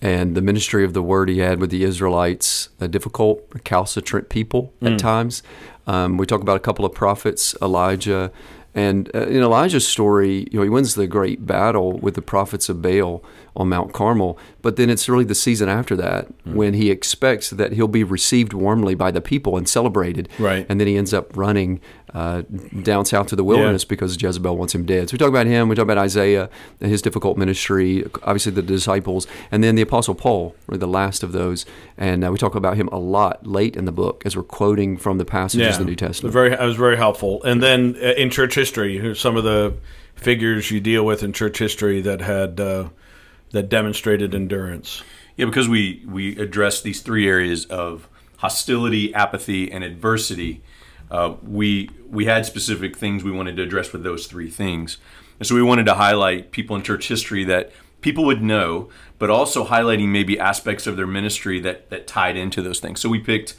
and 0.00 0.34
the 0.34 0.42
ministry 0.42 0.84
of 0.84 0.92
the 0.92 1.02
word 1.02 1.28
he 1.28 1.38
had 1.38 1.60
with 1.60 1.70
the 1.70 1.82
Israelites, 1.82 2.68
a 2.80 2.88
difficult, 2.88 3.44
recalcitrant 3.52 4.28
people 4.28 4.72
at 4.82 4.92
mm. 4.92 4.98
times. 4.98 5.42
Um, 5.86 6.16
we 6.16 6.26
talk 6.26 6.40
about 6.40 6.56
a 6.56 6.60
couple 6.60 6.84
of 6.84 6.92
prophets, 6.92 7.54
Elijah. 7.60 8.30
And 8.74 9.10
uh, 9.14 9.26
in 9.26 9.42
Elijah's 9.42 9.86
story, 9.86 10.48
you 10.50 10.58
know, 10.58 10.62
he 10.62 10.68
wins 10.68 10.94
the 10.94 11.06
great 11.06 11.46
battle 11.46 11.92
with 11.98 12.14
the 12.14 12.22
prophets 12.22 12.68
of 12.68 12.82
Baal 12.82 13.22
on 13.54 13.68
Mount 13.68 13.92
Carmel. 13.92 14.36
But 14.62 14.76
then 14.76 14.90
it's 14.90 15.08
really 15.08 15.24
the 15.24 15.34
season 15.34 15.68
after 15.68 15.94
that 15.96 16.26
mm. 16.44 16.54
when 16.54 16.74
he 16.74 16.90
expects 16.90 17.50
that 17.50 17.72
he'll 17.72 17.86
be 17.86 18.02
received 18.02 18.52
warmly 18.52 18.94
by 18.94 19.12
the 19.12 19.20
people 19.20 19.56
and 19.56 19.68
celebrated. 19.68 20.28
Right. 20.38 20.66
And 20.68 20.80
then 20.80 20.88
he 20.88 20.96
ends 20.96 21.14
up 21.14 21.36
running 21.36 21.80
uh, 22.14 22.42
down 22.82 23.04
south 23.04 23.26
to 23.26 23.36
the 23.36 23.42
wilderness 23.42 23.82
yeah. 23.82 23.88
because 23.88 24.20
Jezebel 24.22 24.56
wants 24.56 24.74
him 24.74 24.86
dead. 24.86 25.10
So 25.10 25.14
we 25.14 25.18
talk 25.18 25.28
about 25.28 25.46
him. 25.46 25.68
We 25.68 25.74
talk 25.74 25.82
about 25.82 25.98
Isaiah 25.98 26.48
and 26.80 26.90
his 26.90 27.02
difficult 27.02 27.36
ministry. 27.36 28.04
Obviously, 28.22 28.52
the 28.52 28.62
disciples, 28.62 29.26
and 29.50 29.64
then 29.64 29.74
the 29.74 29.82
Apostle 29.82 30.14
Paul, 30.14 30.54
or 30.68 30.76
the 30.76 30.86
last 30.86 31.22
of 31.22 31.32
those. 31.32 31.66
And 31.98 32.24
uh, 32.24 32.30
we 32.30 32.38
talk 32.38 32.54
about 32.54 32.76
him 32.76 32.88
a 32.88 32.98
lot 32.98 33.46
late 33.46 33.76
in 33.76 33.84
the 33.84 33.92
book 33.92 34.22
as 34.24 34.36
we're 34.36 34.44
quoting 34.44 34.96
from 34.96 35.18
the 35.18 35.24
passages 35.24 35.66
yeah. 35.66 35.72
of 35.72 35.78
the 35.78 35.84
New 35.84 35.96
Testament. 35.96 36.32
Very, 36.32 36.52
it 36.52 36.60
was 36.60 36.76
very 36.76 36.96
helpful. 36.96 37.42
And 37.42 37.62
then 37.62 37.96
uh, 37.96 38.12
in 38.16 38.30
church 38.30 38.54
history, 38.54 39.14
some 39.16 39.36
of 39.36 39.44
the 39.44 39.74
figures 40.14 40.70
you 40.70 40.80
deal 40.80 41.04
with 41.04 41.22
in 41.22 41.32
church 41.32 41.58
history 41.58 42.00
that 42.00 42.20
had 42.20 42.60
uh, 42.60 42.88
that 43.50 43.68
demonstrated 43.68 44.34
endurance. 44.34 45.02
Yeah, 45.36 45.46
because 45.46 45.68
we 45.68 46.04
we 46.06 46.38
address 46.38 46.80
these 46.80 47.00
three 47.00 47.28
areas 47.28 47.64
of 47.66 48.08
hostility, 48.36 49.12
apathy, 49.14 49.70
and 49.72 49.82
adversity. 49.82 50.62
Uh, 51.10 51.34
we 51.42 51.90
we 52.08 52.24
had 52.24 52.46
specific 52.46 52.96
things 52.96 53.22
we 53.22 53.30
wanted 53.30 53.56
to 53.56 53.62
address 53.62 53.92
with 53.92 54.02
those 54.02 54.26
three 54.26 54.50
things, 54.50 54.98
and 55.38 55.46
so 55.46 55.54
we 55.54 55.62
wanted 55.62 55.86
to 55.86 55.94
highlight 55.94 56.50
people 56.50 56.74
in 56.76 56.82
church 56.82 57.08
history 57.08 57.44
that 57.44 57.72
people 58.00 58.24
would 58.24 58.42
know, 58.42 58.88
but 59.18 59.30
also 59.30 59.66
highlighting 59.66 60.08
maybe 60.08 60.38
aspects 60.38 60.86
of 60.86 60.96
their 60.96 61.06
ministry 61.06 61.60
that 61.60 61.90
that 61.90 62.06
tied 62.06 62.36
into 62.36 62.62
those 62.62 62.80
things. 62.80 63.00
So 63.00 63.08
we 63.08 63.18
picked 63.18 63.54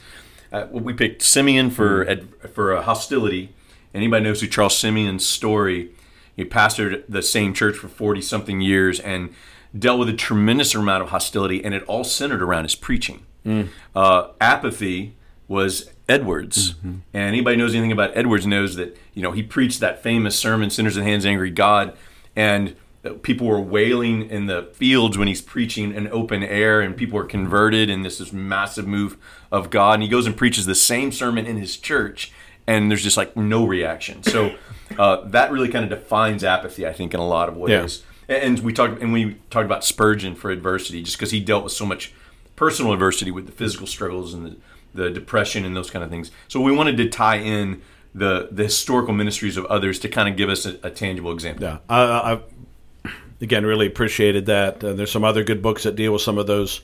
uh, 0.52 0.66
we 0.70 0.92
picked 0.92 1.22
Simeon 1.22 1.70
for 1.70 2.04
mm. 2.04 2.50
for 2.50 2.72
a 2.72 2.82
hostility. 2.82 3.54
Anybody 3.94 4.24
knows 4.24 4.40
who 4.40 4.46
Charles 4.46 4.76
Simeon's 4.76 5.24
story? 5.24 5.90
He 6.34 6.44
pastored 6.44 7.04
the 7.08 7.22
same 7.22 7.54
church 7.54 7.76
for 7.76 7.88
forty 7.88 8.20
something 8.20 8.60
years 8.60 9.00
and 9.00 9.30
dealt 9.76 9.98
with 9.98 10.08
a 10.08 10.14
tremendous 10.14 10.74
amount 10.74 11.02
of 11.02 11.10
hostility, 11.10 11.64
and 11.64 11.74
it 11.74 11.82
all 11.84 12.04
centered 12.04 12.42
around 12.42 12.64
his 12.64 12.74
preaching. 12.74 13.24
Mm. 13.44 13.68
Uh, 13.94 14.28
apathy 14.40 15.16
was 15.48 15.90
Edwards. 16.08 16.74
And 16.82 17.02
anybody 17.12 17.56
knows 17.56 17.74
anything 17.74 17.92
about 17.92 18.16
Edwards 18.16 18.46
knows 18.46 18.76
that 18.76 18.96
you 19.14 19.22
know 19.22 19.32
he 19.32 19.42
preached 19.42 19.80
that 19.80 20.02
famous 20.02 20.38
sermon, 20.38 20.70
"Sinners 20.70 20.96
in 20.96 21.04
the 21.04 21.10
Hands 21.10 21.26
Angry 21.26 21.50
God," 21.50 21.96
and 22.34 22.76
people 23.22 23.46
were 23.46 23.60
wailing 23.60 24.28
in 24.28 24.46
the 24.46 24.68
fields 24.74 25.16
when 25.16 25.28
he's 25.28 25.42
preaching 25.42 25.94
in 25.94 26.08
open 26.08 26.42
air, 26.42 26.80
and 26.80 26.96
people 26.96 27.16
were 27.16 27.24
converted, 27.24 27.88
and 27.90 28.04
this 28.04 28.20
is 28.20 28.32
massive 28.32 28.86
move 28.86 29.16
of 29.50 29.70
God. 29.70 29.94
And 29.94 30.02
he 30.02 30.08
goes 30.08 30.26
and 30.26 30.36
preaches 30.36 30.66
the 30.66 30.74
same 30.74 31.12
sermon 31.12 31.46
in 31.46 31.56
his 31.56 31.76
church, 31.76 32.32
and 32.66 32.90
there's 32.90 33.02
just 33.02 33.16
like 33.16 33.36
no 33.36 33.66
reaction. 33.66 34.22
So 34.22 34.54
uh, 34.98 35.22
that 35.26 35.50
really 35.50 35.68
kind 35.68 35.84
of 35.90 35.98
defines 35.98 36.44
apathy, 36.44 36.86
I 36.86 36.92
think, 36.92 37.14
in 37.14 37.20
a 37.20 37.26
lot 37.26 37.48
of 37.48 37.56
ways. 37.56 38.02
And 38.28 38.58
we 38.60 38.72
talked, 38.72 39.00
and 39.00 39.12
we 39.12 39.34
talked 39.50 39.66
about 39.66 39.84
Spurgeon 39.84 40.34
for 40.34 40.50
adversity, 40.50 41.02
just 41.02 41.16
because 41.16 41.30
he 41.30 41.40
dealt 41.40 41.62
with 41.64 41.72
so 41.72 41.86
much 41.86 42.12
personal 42.56 42.92
adversity 42.92 43.30
with 43.30 43.46
the 43.46 43.52
physical 43.52 43.86
struggles 43.86 44.34
and 44.34 44.46
the, 44.46 44.56
the 44.94 45.10
depression 45.10 45.64
and 45.64 45.76
those 45.76 45.90
kind 45.90 46.04
of 46.04 46.10
things. 46.10 46.30
So 46.48 46.60
we 46.60 46.72
wanted 46.72 46.96
to 46.98 47.08
tie 47.08 47.36
in 47.36 47.82
the 48.14 48.48
the 48.50 48.64
historical 48.64 49.12
ministries 49.12 49.56
of 49.56 49.66
others 49.66 49.98
to 50.00 50.08
kind 50.08 50.28
of 50.28 50.36
give 50.36 50.48
us 50.48 50.66
a, 50.66 50.78
a 50.82 50.90
tangible 50.90 51.32
example. 51.32 51.64
Yeah, 51.64 51.78
I, 51.88 52.02
I 52.32 53.10
again 53.40 53.66
really 53.66 53.86
appreciated 53.86 54.46
that. 54.46 54.82
Uh, 54.82 54.94
there's 54.94 55.10
some 55.10 55.24
other 55.24 55.44
good 55.44 55.62
books 55.62 55.82
that 55.82 55.96
deal 55.96 56.12
with 56.12 56.22
some 56.22 56.38
of 56.38 56.46
those 56.46 56.80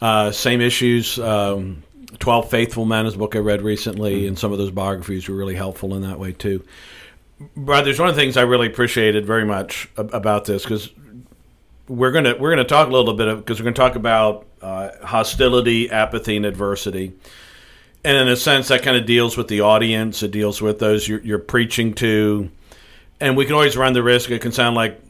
uh, 0.00 0.30
same 0.30 0.60
issues. 0.60 1.18
Um, 1.18 1.82
Twelve 2.18 2.48
Faithful 2.48 2.86
Men 2.86 3.04
is 3.04 3.14
a 3.14 3.18
book 3.18 3.36
I 3.36 3.40
read 3.40 3.62
recently, 3.62 4.26
and 4.26 4.38
some 4.38 4.52
of 4.52 4.58
those 4.58 4.70
biographies 4.70 5.28
were 5.28 5.34
really 5.34 5.56
helpful 5.56 5.94
in 5.94 6.02
that 6.02 6.18
way 6.18 6.32
too. 6.32 6.64
Brothers, 7.54 7.98
one 7.98 8.08
of 8.08 8.14
the 8.14 8.20
things 8.22 8.38
I 8.38 8.42
really 8.42 8.68
appreciated 8.68 9.26
very 9.26 9.44
much 9.44 9.90
about 9.98 10.46
this 10.46 10.62
because 10.62 10.88
we're 11.88 12.12
gonna 12.12 12.34
we're 12.38 12.50
gonna 12.50 12.64
talk 12.64 12.88
a 12.88 12.92
little 12.92 13.14
bit 13.14 13.28
of 13.28 13.38
because 13.38 13.60
we're 13.60 13.64
gonna 13.64 13.76
talk 13.76 13.96
about 13.96 14.46
uh, 14.60 14.90
hostility, 15.04 15.90
apathy, 15.90 16.36
and 16.36 16.46
adversity. 16.46 17.12
And 18.04 18.16
in 18.16 18.28
a 18.28 18.36
sense, 18.36 18.68
that 18.68 18.82
kind 18.82 18.96
of 18.96 19.04
deals 19.04 19.36
with 19.36 19.48
the 19.48 19.62
audience. 19.62 20.22
It 20.22 20.30
deals 20.30 20.62
with 20.62 20.78
those 20.78 21.08
you're, 21.08 21.20
you're 21.20 21.38
preaching 21.38 21.92
to, 21.94 22.50
and 23.20 23.36
we 23.36 23.44
can 23.44 23.54
always 23.54 23.76
run 23.76 23.94
the 23.94 24.02
risk. 24.02 24.30
It 24.30 24.40
can 24.40 24.52
sound 24.52 24.76
like 24.76 25.00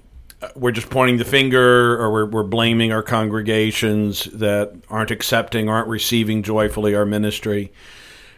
uh, 0.40 0.48
we're 0.54 0.70
just 0.70 0.88
pointing 0.88 1.18
the 1.18 1.24
finger 1.24 2.00
or 2.00 2.10
we're, 2.10 2.26
we're 2.26 2.42
blaming 2.42 2.92
our 2.92 3.02
congregations 3.02 4.24
that 4.24 4.72
aren't 4.88 5.10
accepting, 5.10 5.68
aren't 5.68 5.88
receiving 5.88 6.42
joyfully 6.42 6.94
our 6.94 7.04
ministry. 7.04 7.72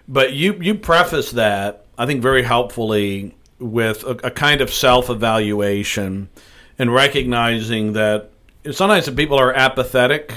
But 0.08 0.32
you 0.32 0.54
you 0.54 0.74
preface 0.74 1.32
that 1.32 1.86
I 1.96 2.06
think 2.06 2.22
very 2.22 2.42
helpfully 2.42 3.36
with 3.58 4.04
a, 4.04 4.10
a 4.24 4.30
kind 4.30 4.60
of 4.60 4.72
self 4.72 5.10
evaluation 5.10 6.30
and 6.78 6.92
recognizing 6.92 7.92
that 7.94 8.30
sometimes 8.70 9.06
the 9.06 9.12
people 9.12 9.38
are 9.38 9.52
apathetic 9.52 10.32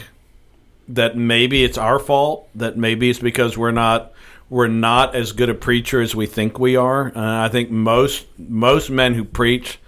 that 0.87 1.15
maybe 1.15 1.63
it's 1.63 1.77
our 1.77 1.99
fault 1.99 2.49
that 2.55 2.77
maybe 2.77 3.09
it's 3.09 3.19
because 3.19 3.57
we're 3.57 3.71
not 3.71 4.11
we're 4.49 4.67
not 4.67 5.15
as 5.15 5.31
good 5.31 5.49
a 5.49 5.53
preacher 5.53 6.01
as 6.01 6.13
we 6.13 6.25
think 6.25 6.59
we 6.59 6.75
are. 6.75 7.07
Uh, 7.15 7.45
i 7.45 7.49
think 7.49 7.69
most 7.69 8.25
most 8.37 8.89
men 8.89 9.13
who 9.13 9.23
preach 9.23 9.79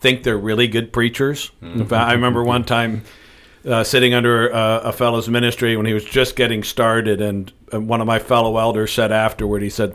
think 0.00 0.22
they're 0.24 0.38
really 0.38 0.66
good 0.66 0.92
preachers. 0.92 1.50
Fact 1.60 1.92
i 1.92 2.12
remember 2.12 2.42
one 2.56 2.64
time 2.64 3.02
uh, 3.64 3.84
sitting 3.84 4.12
under 4.12 4.52
uh, 4.52 4.80
a 4.80 4.92
fellow's 4.92 5.28
ministry 5.28 5.76
when 5.76 5.86
he 5.86 5.94
was 5.94 6.04
just 6.04 6.34
getting 6.34 6.64
started 6.64 7.20
and 7.20 7.52
one 7.70 8.00
of 8.00 8.06
my 8.06 8.18
fellow 8.18 8.58
elders 8.58 8.92
said 8.92 9.12
afterward 9.12 9.62
he 9.62 9.70
said 9.70 9.94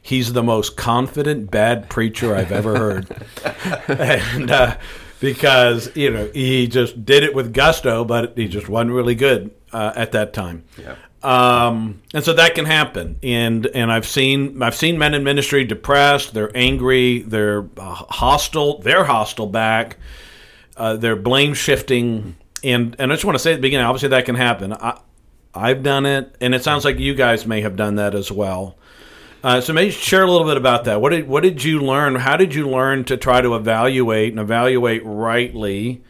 he's 0.00 0.32
the 0.32 0.42
most 0.42 0.76
confident 0.76 1.50
bad 1.50 1.88
preacher 1.90 2.34
i've 2.34 2.52
ever 2.52 2.78
heard. 2.78 3.06
And 3.88 4.50
uh, 4.50 4.76
because 5.20 5.94
you 5.96 6.10
know 6.10 6.30
he 6.32 6.66
just 6.66 7.04
did 7.04 7.22
it 7.22 7.34
with 7.34 7.52
gusto, 7.52 8.04
but 8.04 8.36
he 8.36 8.48
just 8.48 8.68
wasn't 8.68 8.92
really 8.92 9.14
good 9.14 9.50
uh, 9.72 9.92
at 9.96 10.12
that 10.12 10.32
time. 10.32 10.64
Yeah. 10.76 10.96
Um, 11.22 12.00
and 12.14 12.22
so 12.22 12.32
that 12.34 12.54
can 12.54 12.64
happen, 12.64 13.18
and 13.22 13.66
and 13.66 13.90
I've 13.90 14.06
seen 14.06 14.62
I've 14.62 14.76
seen 14.76 14.98
men 14.98 15.14
in 15.14 15.24
ministry 15.24 15.64
depressed, 15.64 16.32
they're 16.32 16.56
angry, 16.56 17.22
they're 17.22 17.68
uh, 17.76 17.94
hostile, 17.94 18.78
they're 18.78 19.04
hostile 19.04 19.48
back, 19.48 19.96
uh, 20.76 20.96
they're 20.96 21.16
blame 21.16 21.54
shifting, 21.54 22.36
and 22.62 22.94
and 23.00 23.10
I 23.10 23.16
just 23.16 23.24
want 23.24 23.34
to 23.34 23.40
say 23.40 23.52
at 23.52 23.56
the 23.56 23.62
beginning, 23.62 23.86
obviously 23.86 24.10
that 24.10 24.26
can 24.26 24.36
happen. 24.36 24.72
I, 24.72 25.00
I've 25.52 25.82
done 25.82 26.06
it, 26.06 26.36
and 26.40 26.54
it 26.54 26.62
sounds 26.62 26.84
like 26.84 27.00
you 27.00 27.14
guys 27.14 27.46
may 27.46 27.62
have 27.62 27.74
done 27.74 27.96
that 27.96 28.14
as 28.14 28.30
well. 28.30 28.76
Uh, 29.42 29.60
so 29.60 29.72
maybe 29.72 29.90
share 29.90 30.24
a 30.24 30.30
little 30.30 30.46
bit 30.46 30.56
about 30.56 30.84
that. 30.84 31.00
What 31.00 31.10
did 31.10 31.28
what 31.28 31.42
did 31.42 31.62
you 31.62 31.80
learn? 31.80 32.16
How 32.16 32.36
did 32.36 32.54
you 32.54 32.68
learn 32.68 33.04
to 33.04 33.16
try 33.16 33.40
to 33.40 33.54
evaluate 33.54 34.32
and 34.32 34.40
evaluate 34.40 35.02
rightly 35.04 36.02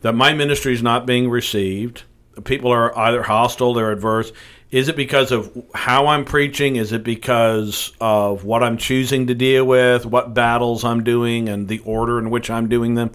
that 0.00 0.14
my 0.14 0.32
ministry 0.32 0.72
is 0.72 0.82
not 0.82 1.06
being 1.06 1.28
received? 1.28 2.04
People 2.44 2.72
are 2.72 2.96
either 2.98 3.22
hostile, 3.22 3.74
they're 3.74 3.92
adverse. 3.92 4.32
Is 4.70 4.88
it 4.88 4.94
because 4.94 5.32
of 5.32 5.64
how 5.74 6.06
I'm 6.06 6.24
preaching? 6.24 6.76
Is 6.76 6.92
it 6.92 7.02
because 7.02 7.92
of 8.00 8.44
what 8.44 8.62
I'm 8.62 8.76
choosing 8.78 9.26
to 9.26 9.34
deal 9.34 9.64
with, 9.64 10.06
what 10.06 10.32
battles 10.32 10.84
I'm 10.84 11.02
doing, 11.02 11.48
and 11.48 11.66
the 11.66 11.80
order 11.80 12.20
in 12.20 12.30
which 12.30 12.50
I'm 12.50 12.68
doing 12.68 12.94
them? 12.94 13.10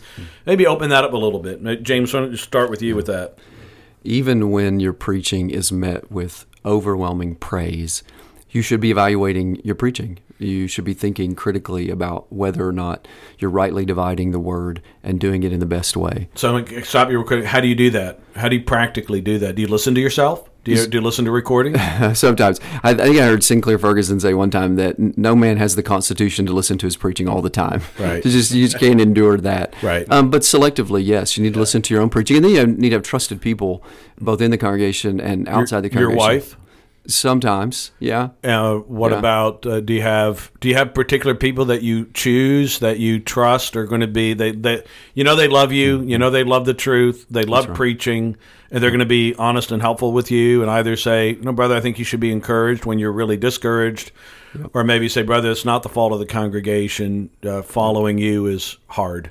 Maybe 0.45 0.67
open 0.67 0.89
that 0.89 1.05
up 1.05 1.13
a 1.13 1.17
little 1.17 1.39
bit. 1.39 1.81
James, 1.81 2.13
why 2.13 2.19
don't 2.19 2.31
you 2.31 2.37
start 2.37 2.69
with 2.69 2.81
you 2.81 2.95
with 2.95 3.05
that? 3.05 3.37
Even 4.03 4.51
when 4.51 4.81
your 4.81 4.91
preaching 4.93 5.49
is 5.49 5.71
met 5.71 6.11
with 6.11 6.45
overwhelming 6.65 7.35
praise, 7.35 8.03
you 8.55 8.61
should 8.61 8.79
be 8.79 8.89
evaluating 8.89 9.59
your 9.65 9.75
preaching. 9.75 10.17
You 10.37 10.67
should 10.67 10.85
be 10.85 10.93
thinking 10.93 11.35
critically 11.35 11.89
about 11.89 12.31
whether 12.31 12.65
or 12.65 12.71
not 12.71 13.05
you're 13.37 13.51
rightly 13.51 13.83
dividing 13.83 14.31
the 14.31 14.39
word 14.39 14.81
and 15.03 15.19
doing 15.19 15.43
it 15.43 15.51
in 15.51 15.59
the 15.59 15.65
best 15.65 15.97
way. 15.97 16.29
So 16.35 16.55
I'm 16.55 16.63
gonna 16.63 16.85
stop 16.85 17.09
you 17.09 17.17
real 17.17 17.27
quick. 17.27 17.43
How 17.43 17.59
do 17.59 17.67
you 17.67 17.75
do 17.75 17.89
that? 17.89 18.21
How 18.37 18.47
do 18.47 18.55
you 18.55 18.63
practically 18.63 19.19
do 19.19 19.37
that? 19.39 19.55
Do 19.55 19.61
you 19.61 19.67
listen 19.67 19.93
to 19.95 19.99
yourself? 19.99 20.49
Do 20.63 20.71
you, 20.71 20.87
do 20.87 20.97
you 20.97 21.01
listen 21.03 21.25
to 21.25 21.31
recordings? 21.31 21.79
Sometimes. 22.17 22.59
I, 22.81 22.91
I 22.91 22.93
think 22.95 23.19
I 23.19 23.25
heard 23.25 23.43
Sinclair 23.43 23.77
Ferguson 23.77 24.19
say 24.21 24.33
one 24.33 24.49
time 24.49 24.77
that 24.77 24.97
no 24.97 25.35
man 25.35 25.57
has 25.57 25.75
the 25.75 25.83
constitution 25.83 26.45
to 26.47 26.53
listen 26.53 26.77
to 26.79 26.87
his 26.87 26.97
preaching 26.97 27.27
all 27.27 27.41
the 27.41 27.51
time. 27.51 27.81
Right. 27.99 28.15
you, 28.25 28.31
just, 28.31 28.51
you 28.51 28.65
just 28.65 28.79
can't 28.79 28.99
endure 28.99 29.37
that. 29.37 29.75
Right. 29.83 30.09
Um, 30.09 30.31
but 30.31 30.41
selectively, 30.41 31.05
yes, 31.05 31.37
you 31.37 31.43
need 31.43 31.53
to 31.53 31.59
listen 31.59 31.83
to 31.83 31.93
your 31.93 32.01
own 32.01 32.09
preaching. 32.09 32.37
And 32.37 32.45
then 32.45 32.51
you 32.51 32.65
need 32.65 32.89
to 32.89 32.95
have 32.95 33.03
trusted 33.03 33.41
people, 33.41 33.83
both 34.19 34.41
in 34.41 34.49
the 34.49 34.57
congregation 34.57 35.19
and 35.19 35.47
outside 35.47 35.81
the 35.81 35.89
congregation. 35.89 36.17
Your 36.17 36.17
wife? 36.17 36.57
Sometimes, 37.07 37.91
yeah. 37.99 38.29
Uh, 38.43 38.75
what 38.77 39.11
Yeah. 39.11 39.19
about 39.19 39.65
uh, 39.65 39.79
do 39.79 39.93
you 39.93 40.01
have 40.01 40.51
do 40.59 40.69
you 40.69 40.75
have 40.75 40.93
particular 40.93 41.35
people 41.35 41.65
that 41.65 41.81
you 41.83 42.07
choose 42.13 42.79
that 42.79 42.97
you 42.99 43.19
trust 43.19 43.75
are 43.75 43.85
going 43.85 44.01
to 44.01 44.07
be 44.07 44.33
they, 44.33 44.51
they 44.51 44.83
you 45.13 45.23
know 45.23 45.35
they 45.35 45.47
love 45.47 45.71
you 45.71 46.01
you 46.01 46.17
know 46.17 46.29
they 46.31 46.43
love 46.43 46.65
the 46.65 46.73
truth 46.73 47.25
they 47.29 47.43
love 47.43 47.73
preaching 47.75 48.35
and 48.71 48.81
they're 48.81 48.89
going 48.89 48.99
to 48.99 49.05
be 49.05 49.35
honest 49.37 49.71
and 49.71 49.81
helpful 49.81 50.11
with 50.13 50.31
you 50.31 50.61
and 50.63 50.71
either 50.71 50.95
say 50.95 51.37
no 51.41 51.51
brother 51.51 51.75
I 51.75 51.79
think 51.79 51.99
you 51.99 52.05
should 52.05 52.19
be 52.19 52.31
encouraged 52.31 52.85
when 52.85 52.97
you're 52.97 53.11
really 53.11 53.37
discouraged 53.37 54.11
or 54.73 54.83
maybe 54.83 55.07
say 55.07 55.21
brother 55.21 55.51
it's 55.51 55.65
not 55.65 55.83
the 55.83 55.89
fault 55.89 56.11
of 56.11 56.19
the 56.19 56.25
congregation 56.25 57.29
uh, 57.45 57.61
following 57.61 58.17
you 58.17 58.47
is 58.47 58.77
hard 58.87 59.29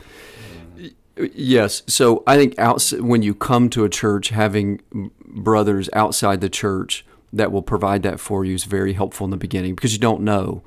Yes. 1.32 1.82
So 1.86 2.24
I 2.26 2.36
think 2.36 2.58
outs- 2.58 2.92
when 2.92 3.22
you 3.22 3.34
come 3.36 3.68
to 3.70 3.84
a 3.84 3.88
church, 3.88 4.30
having 4.30 4.80
brothers 5.24 5.88
outside 5.92 6.40
the 6.40 6.48
church 6.48 7.04
that 7.36 7.52
will 7.52 7.62
provide 7.62 8.02
that 8.02 8.20
for 8.20 8.44
you 8.44 8.54
is 8.54 8.64
very 8.64 8.92
helpful 8.92 9.24
in 9.24 9.30
the 9.30 9.36
beginning 9.36 9.74
because 9.74 9.92
you 9.92 9.98
don't 9.98 10.20
know 10.22 10.62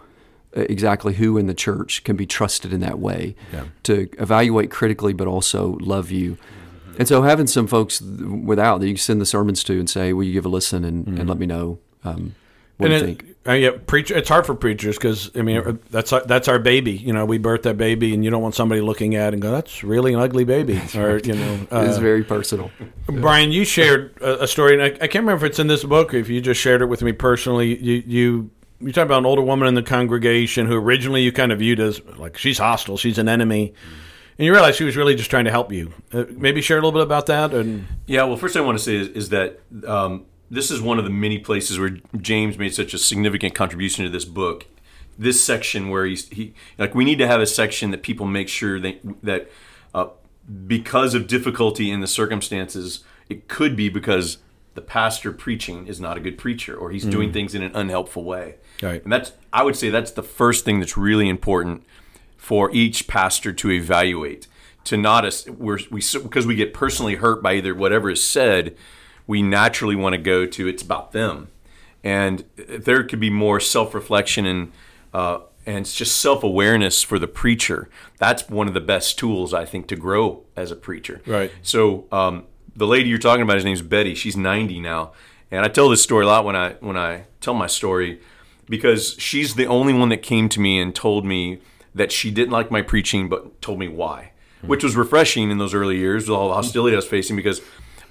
uh, 0.55 0.61
exactly 0.69 1.13
who 1.15 1.37
in 1.37 1.47
the 1.47 1.53
church 1.53 2.03
can 2.03 2.15
be 2.15 2.25
trusted 2.25 2.73
in 2.73 2.79
that 2.81 2.99
way 2.99 3.35
to 3.83 4.07
evaluate 4.19 4.69
critically 4.71 5.13
but 5.13 5.27
also 5.27 5.77
love 5.81 6.11
you. 6.11 6.37
And 6.99 7.07
so 7.07 7.21
having 7.21 7.47
some 7.47 7.67
folks 7.67 8.01
without 8.01 8.79
that 8.79 8.87
you 8.87 8.93
can 8.93 8.99
send 8.99 9.21
the 9.21 9.25
sermons 9.25 9.63
to 9.65 9.79
and 9.79 9.89
say, 9.89 10.13
"Will 10.13 10.23
you 10.23 10.33
give 10.33 10.45
a 10.45 10.49
listen 10.49 10.83
and, 10.83 11.07
and 11.19 11.29
let 11.29 11.37
me 11.37 11.45
know? 11.45 11.77
Um, 12.03 12.33
what 12.77 12.91
and 12.91 13.01
you 13.01 13.13
it, 13.13 13.17
think?" 13.17 13.37
uh, 13.47 13.53
yeah, 13.53 13.71
preacher. 13.85 14.15
It's 14.15 14.27
hard 14.27 14.45
for 14.45 14.55
preachers 14.55 14.97
because 14.97 15.31
I 15.35 15.41
mean 15.41 15.57
uh, 15.57 15.73
that's 15.89 16.11
our, 16.11 16.21
that's 16.25 16.47
our 16.47 16.59
baby. 16.59 16.91
You 16.91 17.13
know, 17.13 17.25
we 17.25 17.39
birthed 17.39 17.63
that 17.63 17.77
baby, 17.77 18.13
and 18.13 18.23
you 18.23 18.29
don't 18.29 18.41
want 18.41 18.55
somebody 18.55 18.81
looking 18.81 19.15
at 19.15 19.29
it 19.29 19.33
and 19.33 19.41
go, 19.41 19.51
"That's 19.51 19.83
really 19.83 20.13
an 20.13 20.19
ugly 20.19 20.43
baby," 20.43 20.81
or 20.95 21.19
you 21.19 21.33
know. 21.33 21.67
Uh, 21.77 21.85
it's 21.87 21.97
very 21.97 22.23
personal. 22.23 22.71
Brian, 23.07 23.51
you 23.51 23.65
shared 23.65 24.17
a, 24.21 24.43
a 24.43 24.47
story, 24.47 24.73
and 24.73 24.81
I, 24.81 24.85
I 24.85 25.07
can't 25.07 25.25
remember 25.25 25.45
if 25.45 25.51
it's 25.51 25.59
in 25.59 25.67
this 25.67 25.83
book 25.83 26.13
or 26.13 26.17
if 26.17 26.29
you 26.29 26.39
just 26.39 26.61
shared 26.61 26.81
it 26.81 26.85
with 26.85 27.01
me 27.01 27.11
personally. 27.11 27.77
You 27.77 28.03
you 28.05 28.49
you 28.79 28.91
talk 28.93 29.05
about 29.05 29.19
an 29.19 29.25
older 29.25 29.41
woman 29.41 29.67
in 29.67 29.73
the 29.73 29.83
congregation 29.83 30.65
who 30.65 30.75
originally 30.75 31.23
you 31.23 31.31
kind 31.31 31.51
of 31.51 31.59
viewed 31.59 31.79
as 31.79 32.01
like 32.17 32.37
she's 32.37 32.57
hostile, 32.57 32.97
she's 32.97 33.17
an 33.17 33.27
enemy, 33.27 33.73
and 34.37 34.45
you 34.45 34.51
realize 34.51 34.75
she 34.75 34.83
was 34.83 34.95
really 34.95 35.15
just 35.15 35.29
trying 35.29 35.45
to 35.45 35.51
help 35.51 35.71
you. 35.71 35.93
Uh, 36.13 36.25
maybe 36.29 36.61
share 36.61 36.77
a 36.77 36.81
little 36.81 36.91
bit 36.91 37.03
about 37.03 37.25
that. 37.27 37.53
And 37.53 37.87
Yeah, 38.05 38.23
well, 38.23 38.37
first 38.37 38.53
thing 38.53 38.63
I 38.63 38.65
want 38.65 38.77
to 38.77 38.83
say 38.83 38.95
is, 38.95 39.07
is 39.09 39.29
that 39.29 39.59
um, 39.85 40.25
this 40.49 40.71
is 40.71 40.81
one 40.81 40.97
of 40.97 41.03
the 41.03 41.11
many 41.11 41.39
places 41.39 41.79
where 41.79 41.97
James 42.17 42.57
made 42.57 42.73
such 42.73 42.93
a 42.93 42.97
significant 42.97 43.53
contribution 43.53 44.05
to 44.05 44.09
this 44.09 44.25
book. 44.25 44.65
This 45.17 45.43
section 45.43 45.89
where 45.89 46.05
he's 46.05 46.29
he 46.29 46.53
like 46.77 46.93
we 46.93 47.03
need 47.03 47.17
to 47.17 47.27
have 47.27 47.41
a 47.41 47.47
section 47.47 47.91
that 47.91 48.03
people 48.03 48.27
make 48.27 48.47
sure 48.47 48.79
that 48.79 48.99
that 49.23 49.49
uh, 49.93 50.09
because 50.67 51.15
of 51.15 51.27
difficulty 51.27 51.89
in 51.89 52.01
the 52.01 52.07
circumstances, 52.07 53.03
it 53.27 53.47
could 53.47 53.75
be 53.75 53.89
because 53.89 54.37
the 54.75 54.81
pastor 54.81 55.31
preaching 55.31 55.87
is 55.87 55.99
not 55.99 56.17
a 56.17 56.19
good 56.19 56.37
preacher 56.37 56.77
or 56.77 56.91
he's 56.91 57.03
doing 57.03 57.33
things 57.33 57.55
in 57.55 57.63
an 57.63 57.75
unhelpful 57.75 58.23
way. 58.23 58.57
Right. 58.81 59.03
And 59.03 59.11
that's 59.11 59.31
I 59.51 59.63
would 59.63 59.75
say 59.75 59.89
that's 59.89 60.11
the 60.11 60.21
first 60.21 60.65
thing 60.65 60.79
that's 60.79 60.95
really 60.95 61.27
important 61.27 61.83
for 62.37 62.69
each 62.71 63.07
pastor 63.07 63.51
to 63.53 63.71
evaluate. 63.71 64.47
To 64.85 64.95
not 64.95 65.25
us, 65.25 65.49
we're, 65.49 65.79
we 65.89 66.01
because 66.23 66.45
we 66.45 66.55
get 66.55 66.73
personally 66.73 67.15
hurt 67.15 67.43
by 67.43 67.55
either 67.55 67.75
whatever 67.75 68.09
is 68.09 68.23
said, 68.23 68.77
we 69.27 69.41
naturally 69.41 69.95
want 69.95 70.13
to 70.13 70.17
go 70.17 70.45
to 70.45 70.67
it's 70.67 70.81
about 70.81 71.11
them, 71.11 71.49
and 72.03 72.43
there 72.55 73.03
could 73.03 73.19
be 73.19 73.29
more 73.29 73.59
self-reflection 73.59 74.45
and 74.45 74.71
uh, 75.13 75.39
and 75.65 75.79
it's 75.79 75.93
just 75.93 76.15
self-awareness 76.21 77.03
for 77.03 77.19
the 77.19 77.27
preacher. 77.27 77.89
That's 78.17 78.49
one 78.49 78.69
of 78.69 78.73
the 78.73 78.81
best 78.81 79.19
tools 79.19 79.53
I 79.53 79.65
think 79.65 79.87
to 79.87 79.97
grow 79.97 80.43
as 80.55 80.71
a 80.71 80.77
preacher. 80.77 81.21
Right. 81.25 81.51
So 81.61 82.05
um, 82.09 82.45
the 82.73 82.87
lady 82.87 83.09
you're 83.09 83.17
talking 83.17 83.41
about, 83.41 83.55
his 83.55 83.65
name's 83.65 83.81
Betty. 83.81 84.15
She's 84.15 84.37
90 84.37 84.79
now, 84.79 85.11
and 85.51 85.65
I 85.65 85.67
tell 85.67 85.89
this 85.89 86.01
story 86.01 86.23
a 86.23 86.27
lot 86.27 86.45
when 86.45 86.55
I 86.55 86.73
when 86.79 86.97
I 86.97 87.25
tell 87.41 87.53
my 87.53 87.67
story 87.67 88.21
because 88.69 89.15
she's 89.17 89.55
the 89.55 89.65
only 89.65 89.93
one 89.93 90.09
that 90.09 90.21
came 90.21 90.49
to 90.49 90.59
me 90.59 90.79
and 90.79 90.93
told 90.93 91.25
me 91.25 91.59
that 91.95 92.11
she 92.11 92.31
didn't 92.31 92.51
like 92.51 92.69
my 92.69 92.81
preaching, 92.81 93.27
but 93.29 93.61
told 93.61 93.79
me 93.79 93.87
why, 93.87 94.31
which 94.61 94.83
was 94.83 94.95
refreshing 94.95 95.49
in 95.49 95.57
those 95.57 95.73
early 95.73 95.97
years 95.97 96.29
with 96.29 96.37
all 96.37 96.49
the 96.49 96.55
hostility 96.55 96.95
I 96.95 96.97
was 96.97 97.07
facing 97.07 97.35
because 97.35 97.61